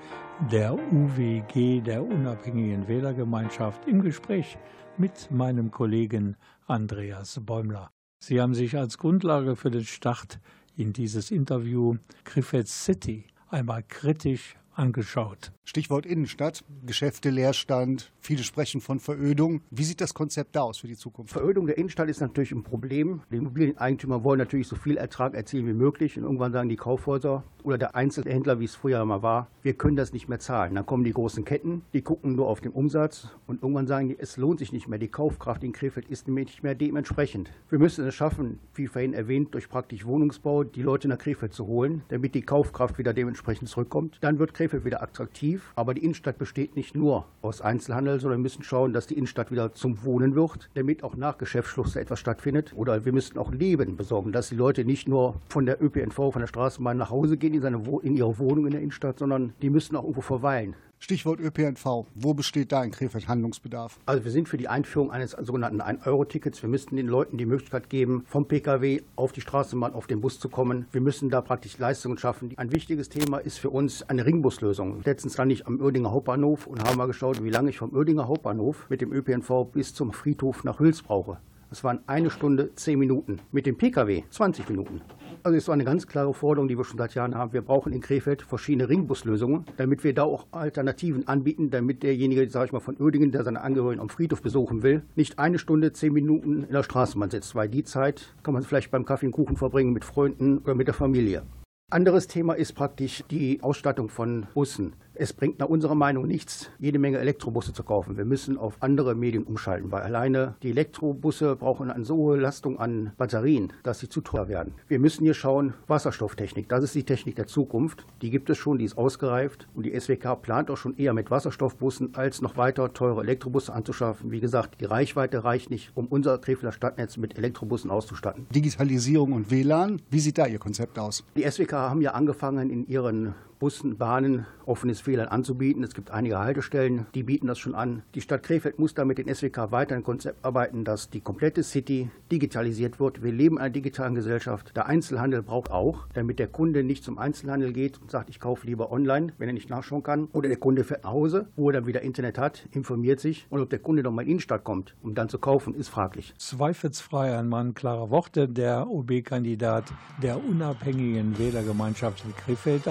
der 0.52 0.74
UWG, 0.74 1.80
der 1.80 2.04
Unabhängigen 2.04 2.86
Wählergemeinschaft, 2.86 3.88
im 3.88 4.00
Gespräch 4.00 4.56
mit 4.96 5.28
meinem 5.32 5.72
Kollegen 5.72 6.36
Andreas 6.68 7.40
Bäumler. 7.44 7.93
Sie 8.26 8.40
haben 8.40 8.54
sich 8.54 8.78
als 8.78 8.96
Grundlage 8.96 9.54
für 9.54 9.70
den 9.70 9.84
Start 9.84 10.40
in 10.78 10.94
dieses 10.94 11.30
Interview 11.30 11.96
Krefeld 12.24 12.68
City 12.68 13.26
einmal 13.50 13.82
kritisch 13.82 14.56
angeschaut. 14.72 15.52
Stichwort 15.66 16.04
Innenstadt, 16.04 16.62
Geschäfte, 16.84 17.30
Leerstand, 17.30 18.12
viele 18.20 18.42
sprechen 18.42 18.82
von 18.82 19.00
Verödung. 19.00 19.62
Wie 19.70 19.84
sieht 19.84 20.02
das 20.02 20.12
Konzept 20.12 20.54
da 20.56 20.60
aus 20.60 20.76
für 20.78 20.88
die 20.88 20.96
Zukunft? 20.96 21.32
Verödung 21.32 21.66
der 21.66 21.78
Innenstadt 21.78 22.10
ist 22.10 22.20
natürlich 22.20 22.52
ein 22.52 22.62
Problem. 22.62 23.22
Die 23.32 23.36
Immobilieneigentümer 23.36 24.22
wollen 24.24 24.38
natürlich 24.38 24.68
so 24.68 24.76
viel 24.76 24.98
Ertrag 24.98 25.34
erzielen 25.34 25.66
wie 25.66 25.72
möglich 25.72 26.18
und 26.18 26.24
irgendwann 26.24 26.52
sagen 26.52 26.68
die 26.68 26.76
Kaufhäuser 26.76 27.44
oder 27.62 27.78
der 27.78 27.94
Einzelhändler, 27.94 28.60
wie 28.60 28.66
es 28.66 28.74
früher 28.74 29.02
mal 29.06 29.22
war, 29.22 29.48
wir 29.62 29.72
können 29.72 29.96
das 29.96 30.12
nicht 30.12 30.28
mehr 30.28 30.38
zahlen. 30.38 30.74
Dann 30.74 30.84
kommen 30.84 31.02
die 31.02 31.12
großen 31.12 31.46
Ketten, 31.46 31.82
die 31.94 32.02
gucken 32.02 32.36
nur 32.36 32.46
auf 32.46 32.60
den 32.60 32.72
Umsatz 32.72 33.28
und 33.46 33.62
irgendwann 33.62 33.86
sagen 33.86 34.10
die, 34.10 34.18
es 34.18 34.36
lohnt 34.36 34.58
sich 34.58 34.70
nicht 34.70 34.86
mehr. 34.86 34.98
Die 34.98 35.08
Kaufkraft 35.08 35.64
in 35.64 35.72
Krefeld 35.72 36.08
ist 36.08 36.28
nämlich 36.28 36.46
nicht 36.48 36.62
mehr 36.62 36.74
dementsprechend. 36.74 37.50
Wir 37.70 37.78
müssen 37.78 38.06
es 38.06 38.14
schaffen, 38.14 38.58
wie 38.74 38.86
vorhin 38.86 39.14
erwähnt, 39.14 39.54
durch 39.54 39.70
praktisch 39.70 40.04
Wohnungsbau 40.04 40.62
die 40.62 40.82
Leute 40.82 41.08
nach 41.08 41.16
Krefeld 41.16 41.54
zu 41.54 41.66
holen, 41.66 42.02
damit 42.08 42.34
die 42.34 42.42
Kaufkraft 42.42 42.98
wieder 42.98 43.14
dementsprechend 43.14 43.70
zurückkommt. 43.70 44.18
Dann 44.20 44.38
wird 44.38 44.52
Krefeld 44.52 44.84
wieder 44.84 45.02
attraktiv. 45.02 45.53
Aber 45.74 45.94
die 45.94 46.04
Innenstadt 46.04 46.38
besteht 46.38 46.76
nicht 46.76 46.94
nur 46.94 47.26
aus 47.42 47.60
Einzelhandel, 47.60 48.20
sondern 48.20 48.40
wir 48.40 48.42
müssen 48.44 48.62
schauen, 48.62 48.92
dass 48.92 49.06
die 49.06 49.14
Innenstadt 49.14 49.50
wieder 49.50 49.72
zum 49.72 50.04
Wohnen 50.04 50.34
wird, 50.34 50.70
damit 50.74 51.02
auch 51.02 51.16
nach 51.16 51.38
Geschäftsschluss 51.38 51.96
etwas 51.96 52.20
stattfindet. 52.20 52.72
Oder 52.76 53.04
wir 53.04 53.12
müssen 53.12 53.38
auch 53.38 53.52
Leben 53.52 53.96
besorgen, 53.96 54.32
dass 54.32 54.48
die 54.48 54.56
Leute 54.56 54.84
nicht 54.84 55.08
nur 55.08 55.40
von 55.48 55.66
der 55.66 55.82
ÖPNV, 55.82 56.14
von 56.14 56.40
der 56.40 56.46
Straßenbahn 56.46 56.96
nach 56.96 57.10
Hause 57.10 57.36
gehen 57.36 57.54
in, 57.54 57.62
seine, 57.62 57.82
in 58.02 58.16
ihre 58.16 58.38
Wohnung 58.38 58.66
in 58.66 58.72
der 58.72 58.80
Innenstadt, 58.80 59.18
sondern 59.18 59.52
die 59.62 59.70
müssen 59.70 59.96
auch 59.96 60.02
irgendwo 60.02 60.20
verweilen. 60.20 60.74
Stichwort 61.04 61.38
ÖPNV. 61.38 62.06
Wo 62.14 62.32
besteht 62.32 62.72
da 62.72 62.82
in 62.82 62.90
Krefeld 62.90 63.28
Handlungsbedarf? 63.28 64.00
Also 64.06 64.24
wir 64.24 64.30
sind 64.30 64.48
für 64.48 64.56
die 64.56 64.68
Einführung 64.68 65.10
eines 65.10 65.32
sogenannten 65.32 65.82
1-Euro-Tickets. 65.82 66.62
Wir 66.62 66.70
müssten 66.70 66.96
den 66.96 67.08
Leuten 67.08 67.36
die 67.36 67.44
Möglichkeit 67.44 67.90
geben, 67.90 68.24
vom 68.26 68.48
Pkw 68.48 69.02
auf 69.14 69.32
die 69.32 69.42
Straßenbahn, 69.42 69.92
auf 69.92 70.06
den 70.06 70.22
Bus 70.22 70.40
zu 70.40 70.48
kommen. 70.48 70.86
Wir 70.92 71.02
müssen 71.02 71.28
da 71.28 71.42
praktisch 71.42 71.76
Leistungen 71.76 72.16
schaffen. 72.16 72.54
Ein 72.56 72.72
wichtiges 72.72 73.10
Thema 73.10 73.36
ist 73.36 73.58
für 73.58 73.68
uns 73.68 74.02
eine 74.08 74.24
Ringbuslösung. 74.24 75.02
Letztens 75.04 75.34
stand 75.34 75.52
ich 75.52 75.66
am 75.66 75.78
Oerdinger 75.78 76.10
Hauptbahnhof 76.10 76.66
und 76.66 76.82
habe 76.82 76.96
mal 76.96 77.04
geschaut, 77.04 77.44
wie 77.44 77.50
lange 77.50 77.68
ich 77.68 77.76
vom 77.76 77.94
Oerdinger 77.94 78.26
Hauptbahnhof 78.26 78.86
mit 78.88 79.02
dem 79.02 79.12
ÖPNV 79.12 79.66
bis 79.74 79.92
zum 79.92 80.10
Friedhof 80.10 80.64
nach 80.64 80.78
Hüls 80.78 81.02
brauche. 81.02 81.36
Das 81.68 81.84
waren 81.84 82.00
eine 82.06 82.30
Stunde, 82.30 82.74
zehn 82.76 82.98
Minuten. 82.98 83.40
Mit 83.52 83.66
dem 83.66 83.76
Pkw 83.76 84.22
20 84.30 84.70
Minuten. 84.70 85.02
Also 85.46 85.58
ist 85.58 85.66
so 85.66 85.72
eine 85.72 85.84
ganz 85.84 86.06
klare 86.06 86.32
Forderung, 86.32 86.68
die 86.68 86.78
wir 86.78 86.84
schon 86.84 86.96
seit 86.96 87.14
Jahren 87.14 87.34
haben. 87.34 87.52
Wir 87.52 87.60
brauchen 87.60 87.92
in 87.92 88.00
Krefeld 88.00 88.40
verschiedene 88.40 88.88
Ringbuslösungen, 88.88 89.66
damit 89.76 90.02
wir 90.02 90.14
da 90.14 90.22
auch 90.22 90.46
Alternativen 90.52 91.28
anbieten, 91.28 91.70
damit 91.70 92.02
derjenige, 92.02 92.48
sage 92.48 92.64
ich 92.64 92.72
mal, 92.72 92.80
von 92.80 92.96
Oerdingen, 92.96 93.30
der 93.30 93.44
seine 93.44 93.60
Angehörigen 93.60 94.00
am 94.00 94.08
Friedhof 94.08 94.40
besuchen 94.40 94.82
will, 94.82 95.02
nicht 95.16 95.38
eine 95.38 95.58
Stunde, 95.58 95.92
zehn 95.92 96.14
Minuten 96.14 96.64
in 96.64 96.72
der 96.72 96.82
Straßenbahn 96.82 97.28
sitzt, 97.28 97.54
weil 97.54 97.68
die 97.68 97.84
Zeit 97.84 98.34
kann 98.42 98.54
man 98.54 98.62
vielleicht 98.62 98.90
beim 98.90 99.04
Kaffee 99.04 99.26
und 99.26 99.32
Kuchen 99.32 99.58
verbringen 99.58 99.92
mit 99.92 100.06
Freunden 100.06 100.60
oder 100.60 100.74
mit 100.74 100.86
der 100.86 100.94
Familie. 100.94 101.42
Anderes 101.90 102.26
Thema 102.26 102.54
ist 102.54 102.72
praktisch 102.72 103.22
die 103.30 103.62
Ausstattung 103.62 104.08
von 104.08 104.46
Bussen. 104.54 104.94
Es 105.16 105.32
bringt 105.32 105.60
nach 105.60 105.68
unserer 105.68 105.94
Meinung 105.94 106.26
nichts, 106.26 106.70
jede 106.80 106.98
Menge 106.98 107.18
Elektrobusse 107.18 107.72
zu 107.72 107.84
kaufen. 107.84 108.16
Wir 108.16 108.24
müssen 108.24 108.58
auf 108.58 108.78
andere 108.80 109.14
Medien 109.14 109.44
umschalten, 109.44 109.92
weil 109.92 110.02
alleine 110.02 110.56
die 110.64 110.70
Elektrobusse 110.70 111.54
brauchen 111.54 111.88
eine 111.88 112.04
so 112.04 112.16
hohe 112.16 112.36
Lastung 112.36 112.80
an 112.80 113.12
Batterien, 113.16 113.72
dass 113.84 114.00
sie 114.00 114.08
zu 114.08 114.22
teuer 114.22 114.48
werden. 114.48 114.74
Wir 114.88 114.98
müssen 114.98 115.22
hier 115.22 115.34
schauen, 115.34 115.74
Wasserstofftechnik, 115.86 116.68
das 116.68 116.82
ist 116.82 116.96
die 116.96 117.04
Technik 117.04 117.36
der 117.36 117.46
Zukunft. 117.46 118.04
Die 118.22 118.30
gibt 118.30 118.50
es 118.50 118.58
schon, 118.58 118.78
die 118.78 118.86
ist 118.86 118.98
ausgereift 118.98 119.68
und 119.74 119.86
die 119.86 119.98
SWK 119.98 120.34
plant 120.42 120.68
auch 120.68 120.76
schon 120.76 120.96
eher 120.96 121.12
mit 121.12 121.30
Wasserstoffbussen, 121.30 122.16
als 122.16 122.42
noch 122.42 122.56
weiter 122.56 122.92
teure 122.92 123.22
Elektrobusse 123.22 123.72
anzuschaffen. 123.72 124.32
Wie 124.32 124.40
gesagt, 124.40 124.80
die 124.80 124.84
Reichweite 124.84 125.44
reicht 125.44 125.70
nicht, 125.70 125.92
um 125.94 126.08
unser 126.08 126.38
Krefelder 126.38 126.72
Stadtnetz 126.72 127.18
mit 127.18 127.38
Elektrobussen 127.38 127.92
auszustatten. 127.92 128.48
Digitalisierung 128.52 129.32
und 129.32 129.52
WLAN. 129.52 130.02
Wie 130.10 130.18
sieht 130.18 130.38
da 130.38 130.46
Ihr 130.46 130.58
Konzept 130.58 130.98
aus? 130.98 131.22
Die 131.36 131.48
SWK 131.48 131.72
haben 131.72 132.00
ja 132.00 132.14
angefangen, 132.14 132.68
in 132.68 132.88
ihren 132.88 133.34
Bussen, 133.58 133.96
Bahnen 133.96 134.46
offenes 134.66 135.06
WLAN 135.06 135.28
anzubieten. 135.28 135.82
Es 135.82 135.94
gibt 135.94 136.10
einige 136.10 136.38
Haltestellen, 136.38 137.06
die 137.14 137.22
bieten 137.22 137.46
das 137.46 137.58
schon 137.58 137.74
an. 137.74 138.02
Die 138.14 138.20
Stadt 138.20 138.42
Krefeld 138.42 138.78
muss 138.78 138.94
da 138.94 139.04
mit 139.04 139.18
den 139.18 139.32
SWK 139.32 139.70
weiter 139.70 139.94
ein 139.94 140.02
Konzept 140.02 140.44
arbeiten, 140.44 140.84
dass 140.84 141.10
die 141.10 141.20
komplette 141.20 141.62
City 141.62 142.10
digitalisiert 142.32 142.98
wird. 143.00 143.22
Wir 143.22 143.32
leben 143.32 143.56
in 143.56 143.62
einer 143.62 143.70
digitalen 143.70 144.14
Gesellschaft. 144.14 144.76
Der 144.76 144.86
Einzelhandel 144.86 145.42
braucht 145.42 145.70
auch, 145.70 146.06
damit 146.14 146.38
der 146.38 146.48
Kunde 146.48 146.84
nicht 146.84 147.04
zum 147.04 147.18
Einzelhandel 147.18 147.72
geht 147.72 148.00
und 148.00 148.10
sagt, 148.10 148.30
ich 148.30 148.40
kaufe 148.40 148.66
lieber 148.66 148.90
online, 148.90 149.32
wenn 149.38 149.48
er 149.48 149.54
nicht 149.54 149.70
nachschauen 149.70 150.02
kann. 150.02 150.28
Oder 150.32 150.48
der 150.48 150.58
Kunde 150.58 150.84
fährt 150.84 151.04
nach 151.04 151.12
Hause, 151.12 151.46
wo 151.56 151.68
er 151.68 151.74
dann 151.74 151.86
wieder 151.86 152.02
Internet 152.02 152.38
hat, 152.38 152.66
informiert 152.72 153.20
sich. 153.20 153.46
Und 153.50 153.60
ob 153.60 153.70
der 153.70 153.78
Kunde 153.78 154.02
noch 154.02 154.10
mal 154.10 154.22
in 154.22 154.26
die 154.26 154.32
Innenstadt 154.32 154.64
kommt, 154.64 154.94
um 155.02 155.14
dann 155.14 155.28
zu 155.28 155.38
kaufen, 155.38 155.74
ist 155.74 155.88
fraglich. 155.88 156.34
Zweifelsfrei 156.38 157.36
ein 157.36 157.48
Mann 157.48 157.74
klarer 157.74 158.10
Worte, 158.10 158.48
der 158.48 158.88
OB-Kandidat 158.88 159.92
der 160.22 160.42
unabhängigen 160.44 161.38
Wählergemeinschaft 161.38 162.24
in 162.24 162.34
Krefeld, 162.34 162.86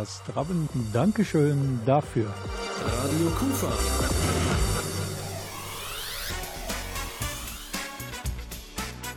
Andreas 0.00 0.22
Drabben. 0.24 0.68
Dankeschön 0.94 1.80
dafür. 1.84 2.32
Radio 2.86 3.26
Kufa. 3.38 3.68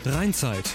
Rheinzeit. 0.06 0.70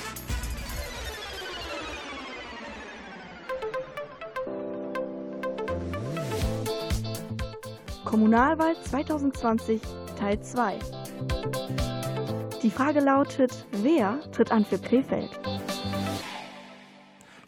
Kommunalwahl 8.05 8.75
2020 8.85 9.83
Teil 10.19 10.41
2. 10.41 10.79
Die 12.63 12.71
Frage 12.71 13.01
lautet, 13.01 13.67
wer 13.83 14.19
tritt 14.33 14.51
an 14.51 14.65
für 14.65 14.79
Krefeld? 14.79 15.39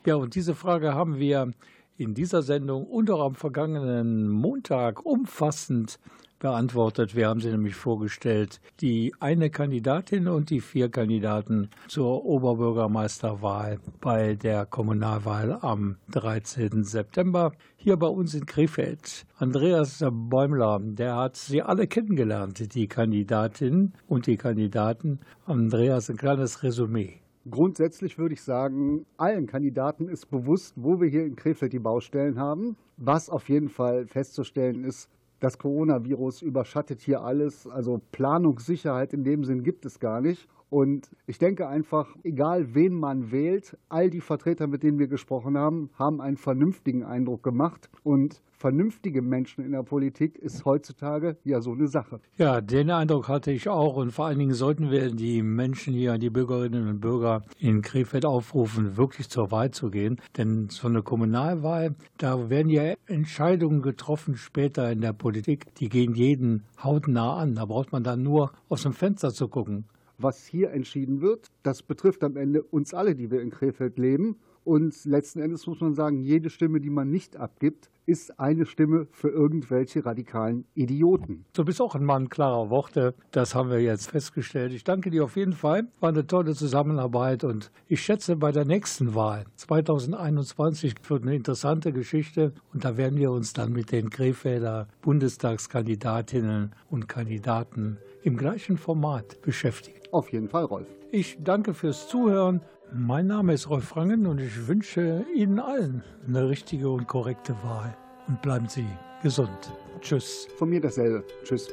Ja, 0.04 0.16
und 0.16 0.34
diese 0.34 0.54
Frage 0.54 0.94
haben 0.94 1.18
wir 1.18 1.52
in 2.00 2.14
dieser 2.14 2.42
Sendung 2.42 2.86
und 2.86 3.10
auch 3.10 3.24
am 3.24 3.34
vergangenen 3.34 4.28
Montag 4.28 5.04
umfassend 5.04 5.98
beantwortet. 6.38 7.14
Wir 7.14 7.28
haben 7.28 7.40
sie 7.40 7.50
nämlich 7.50 7.74
vorgestellt, 7.74 8.62
die 8.80 9.14
eine 9.20 9.50
Kandidatin 9.50 10.26
und 10.26 10.48
die 10.48 10.62
vier 10.62 10.88
Kandidaten 10.88 11.68
zur 11.88 12.24
Oberbürgermeisterwahl 12.24 13.78
bei 14.00 14.34
der 14.34 14.64
Kommunalwahl 14.64 15.58
am 15.60 15.96
13. 16.10 16.84
September 16.84 17.52
hier 17.76 17.98
bei 17.98 18.06
uns 18.06 18.32
in 18.32 18.46
Krefeld. 18.46 19.26
Andreas 19.36 20.02
Bäumler, 20.10 20.80
der 20.82 21.16
hat 21.16 21.36
sie 21.36 21.60
alle 21.60 21.86
kennengelernt, 21.86 22.74
die 22.74 22.88
Kandidatin 22.88 23.92
und 24.08 24.26
die 24.26 24.38
Kandidaten. 24.38 25.20
Andreas, 25.44 26.08
ein 26.08 26.16
kleines 26.16 26.62
Resümee. 26.62 27.20
Grundsätzlich 27.50 28.16
würde 28.16 28.34
ich 28.34 28.42
sagen, 28.42 29.06
allen 29.16 29.46
Kandidaten 29.46 30.08
ist 30.08 30.30
bewusst, 30.30 30.74
wo 30.76 31.00
wir 31.00 31.08
hier 31.08 31.24
in 31.24 31.34
Krefeld 31.34 31.72
die 31.72 31.80
Baustellen 31.80 32.38
haben. 32.38 32.76
Was 32.96 33.28
auf 33.28 33.48
jeden 33.48 33.68
Fall 33.68 34.06
festzustellen 34.06 34.84
ist, 34.84 35.10
das 35.40 35.58
Coronavirus 35.58 36.42
überschattet 36.42 37.00
hier 37.00 37.22
alles. 37.22 37.66
Also 37.66 38.00
Planungssicherheit 38.12 39.12
in 39.14 39.24
dem 39.24 39.44
Sinn 39.44 39.62
gibt 39.62 39.84
es 39.84 39.98
gar 39.98 40.20
nicht. 40.20 40.48
Und 40.70 41.10
ich 41.26 41.38
denke 41.38 41.66
einfach, 41.68 42.14
egal 42.22 42.74
wen 42.74 42.94
man 42.94 43.32
wählt, 43.32 43.76
all 43.88 44.08
die 44.08 44.20
Vertreter, 44.20 44.68
mit 44.68 44.84
denen 44.84 45.00
wir 45.00 45.08
gesprochen 45.08 45.58
haben, 45.58 45.90
haben 45.98 46.20
einen 46.20 46.36
vernünftigen 46.36 47.02
Eindruck 47.02 47.42
gemacht. 47.42 47.90
Und 48.04 48.40
vernünftige 48.52 49.20
Menschen 49.20 49.64
in 49.64 49.72
der 49.72 49.82
Politik 49.82 50.38
ist 50.38 50.64
heutzutage 50.64 51.36
ja 51.42 51.60
so 51.60 51.72
eine 51.72 51.88
Sache. 51.88 52.20
Ja, 52.36 52.60
den 52.60 52.90
Eindruck 52.90 53.28
hatte 53.28 53.50
ich 53.50 53.68
auch. 53.68 53.96
Und 53.96 54.12
vor 54.12 54.26
allen 54.26 54.38
Dingen 54.38 54.54
sollten 54.54 54.92
wir 54.92 55.10
die 55.10 55.42
Menschen 55.42 55.92
hier, 55.92 56.18
die 56.18 56.30
Bürgerinnen 56.30 56.86
und 56.86 57.00
Bürger 57.00 57.42
in 57.58 57.82
Krefeld 57.82 58.24
aufrufen, 58.24 58.96
wirklich 58.96 59.28
zur 59.28 59.50
Wahl 59.50 59.72
zu 59.72 59.90
gehen. 59.90 60.20
Denn 60.36 60.68
so 60.68 60.86
eine 60.86 61.02
Kommunalwahl, 61.02 61.96
da 62.16 62.48
werden 62.48 62.70
ja 62.70 62.94
Entscheidungen 63.06 63.82
getroffen 63.82 64.36
später 64.36 64.92
in 64.92 65.00
der 65.00 65.14
Politik, 65.14 65.74
die 65.76 65.88
gehen 65.88 66.14
jeden 66.14 66.62
hautnah 66.80 67.38
an. 67.38 67.56
Da 67.56 67.64
braucht 67.64 67.90
man 67.90 68.04
dann 68.04 68.22
nur 68.22 68.52
aus 68.68 68.84
dem 68.84 68.92
Fenster 68.92 69.30
zu 69.30 69.48
gucken 69.48 69.86
was 70.22 70.46
hier 70.46 70.70
entschieden 70.70 71.20
wird, 71.20 71.48
das 71.62 71.82
betrifft 71.82 72.24
am 72.24 72.36
Ende 72.36 72.62
uns 72.62 72.94
alle, 72.94 73.14
die 73.14 73.30
wir 73.30 73.40
in 73.40 73.50
Krefeld 73.50 73.98
leben. 73.98 74.36
Und 74.64 75.04
letzten 75.04 75.40
Endes 75.40 75.66
muss 75.66 75.80
man 75.80 75.94
sagen, 75.94 76.20
jede 76.20 76.50
Stimme, 76.50 76.80
die 76.80 76.90
man 76.90 77.10
nicht 77.10 77.36
abgibt, 77.36 77.90
ist 78.06 78.40
eine 78.40 78.66
Stimme 78.66 79.06
für 79.12 79.28
irgendwelche 79.28 80.04
radikalen 80.04 80.64
Idioten. 80.74 81.44
Du 81.52 81.64
bist 81.64 81.80
auch 81.80 81.94
ein 81.94 82.04
Mann 82.04 82.28
klarer 82.28 82.68
Worte. 82.68 83.14
Das 83.30 83.54
haben 83.54 83.70
wir 83.70 83.80
jetzt 83.80 84.10
festgestellt. 84.10 84.72
Ich 84.72 84.84
danke 84.84 85.10
dir 85.10 85.24
auf 85.24 85.36
jeden 85.36 85.52
Fall. 85.52 85.88
War 86.00 86.08
eine 86.08 86.26
tolle 86.26 86.54
Zusammenarbeit 86.54 87.44
und 87.44 87.70
ich 87.86 88.02
schätze 88.02 88.36
bei 88.36 88.52
der 88.52 88.64
nächsten 88.64 89.14
Wahl 89.14 89.44
2021 89.56 90.94
wird 91.08 91.22
eine 91.22 91.36
interessante 91.36 91.92
Geschichte 91.92 92.52
und 92.72 92.84
da 92.84 92.96
werden 92.96 93.18
wir 93.18 93.30
uns 93.30 93.52
dann 93.52 93.72
mit 93.72 93.92
den 93.92 94.10
Krefelder 94.10 94.88
Bundestagskandidatinnen 95.02 96.74
und 96.90 97.08
Kandidaten 97.08 97.98
im 98.22 98.36
gleichen 98.36 98.76
Format 98.76 99.40
beschäftigen. 99.40 99.99
Auf 100.10 100.32
jeden 100.32 100.48
Fall, 100.48 100.64
Rolf. 100.64 100.88
Ich 101.10 101.38
danke 101.42 101.74
fürs 101.74 102.08
Zuhören. 102.08 102.62
Mein 102.92 103.28
Name 103.28 103.52
ist 103.54 103.70
Rolf 103.70 103.96
Rangen 103.96 104.26
und 104.26 104.40
ich 104.40 104.66
wünsche 104.66 105.24
Ihnen 105.34 105.60
allen 105.60 106.02
eine 106.26 106.48
richtige 106.48 106.90
und 106.90 107.06
korrekte 107.06 107.54
Wahl. 107.62 107.96
Und 108.26 108.42
bleiben 108.42 108.68
Sie 108.68 108.86
gesund. 109.22 109.72
Tschüss. 110.00 110.48
Von 110.56 110.70
mir 110.70 110.80
dasselbe. 110.80 111.24
Tschüss. 111.44 111.68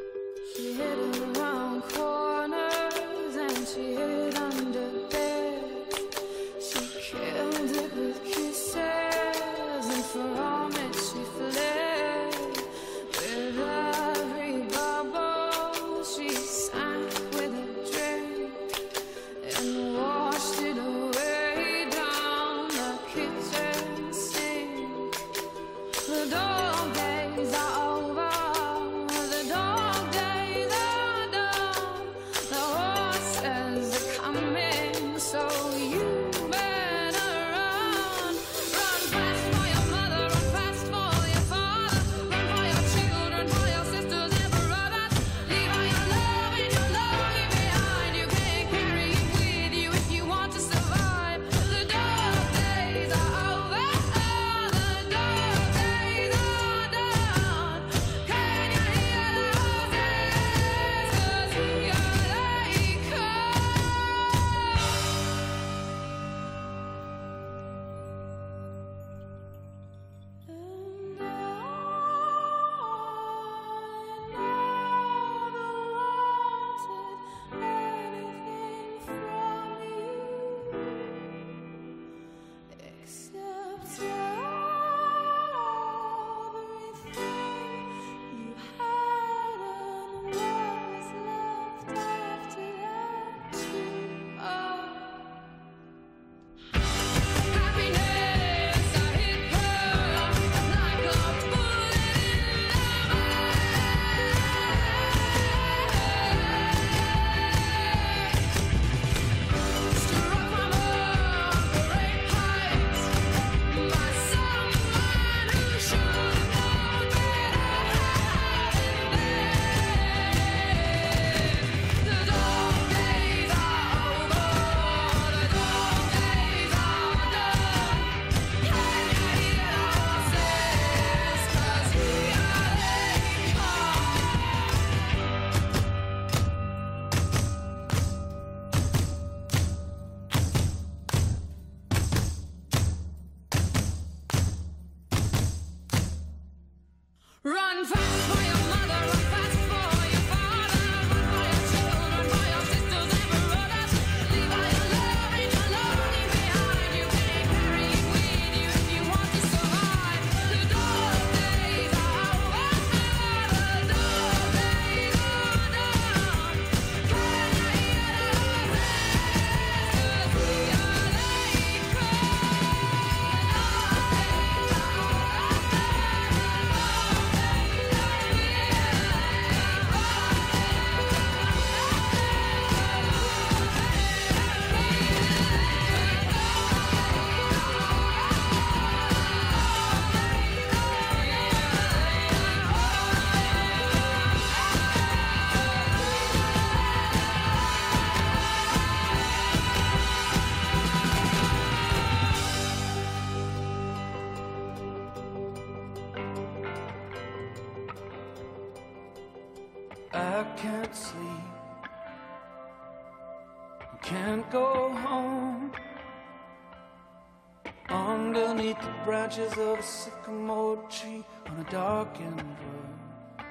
Branches 219.08 219.54
of 219.54 219.80
a 219.80 219.82
sycamore 219.82 220.84
tree 220.90 221.24
on 221.46 221.66
a 221.66 221.72
darkened 221.72 222.44
road. 222.62 223.46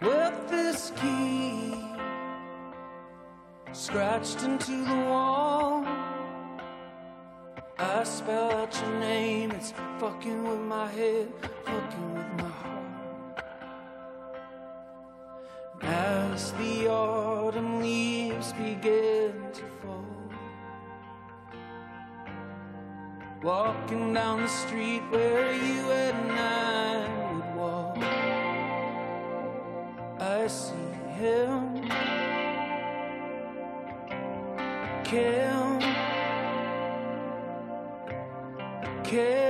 With 0.00 0.50
this 0.50 0.90
key 1.00 1.72
scratched 3.72 4.42
into 4.42 4.84
the 4.84 4.96
wall. 5.08 5.86
I 7.78 8.02
spell 8.02 8.50
out 8.50 8.74
your 8.80 8.98
name, 8.98 9.52
it's 9.52 9.72
fucking 10.00 10.42
with 10.48 10.58
my 10.58 10.88
head, 10.88 11.28
fucking 11.64 12.14
with 12.16 12.32
my 12.42 12.50
heart. 12.62 13.44
As 15.80 16.50
the 16.54 16.88
autumn 16.88 17.80
leaves 17.80 18.52
begin 18.54 19.32
to 19.52 19.62
fall, 19.80 20.13
walking 23.44 24.14
down 24.14 24.40
the 24.40 24.48
street 24.48 25.02
where 25.10 25.52
you 25.52 25.90
and 25.92 26.32
I 26.32 27.32
would 27.34 27.54
walk, 27.54 27.98
I 30.18 30.46
see 30.46 30.72
him. 31.18 31.84
Kim, 35.04 35.78
Kim. 39.04 39.43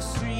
the 0.00 0.06
street. 0.06 0.39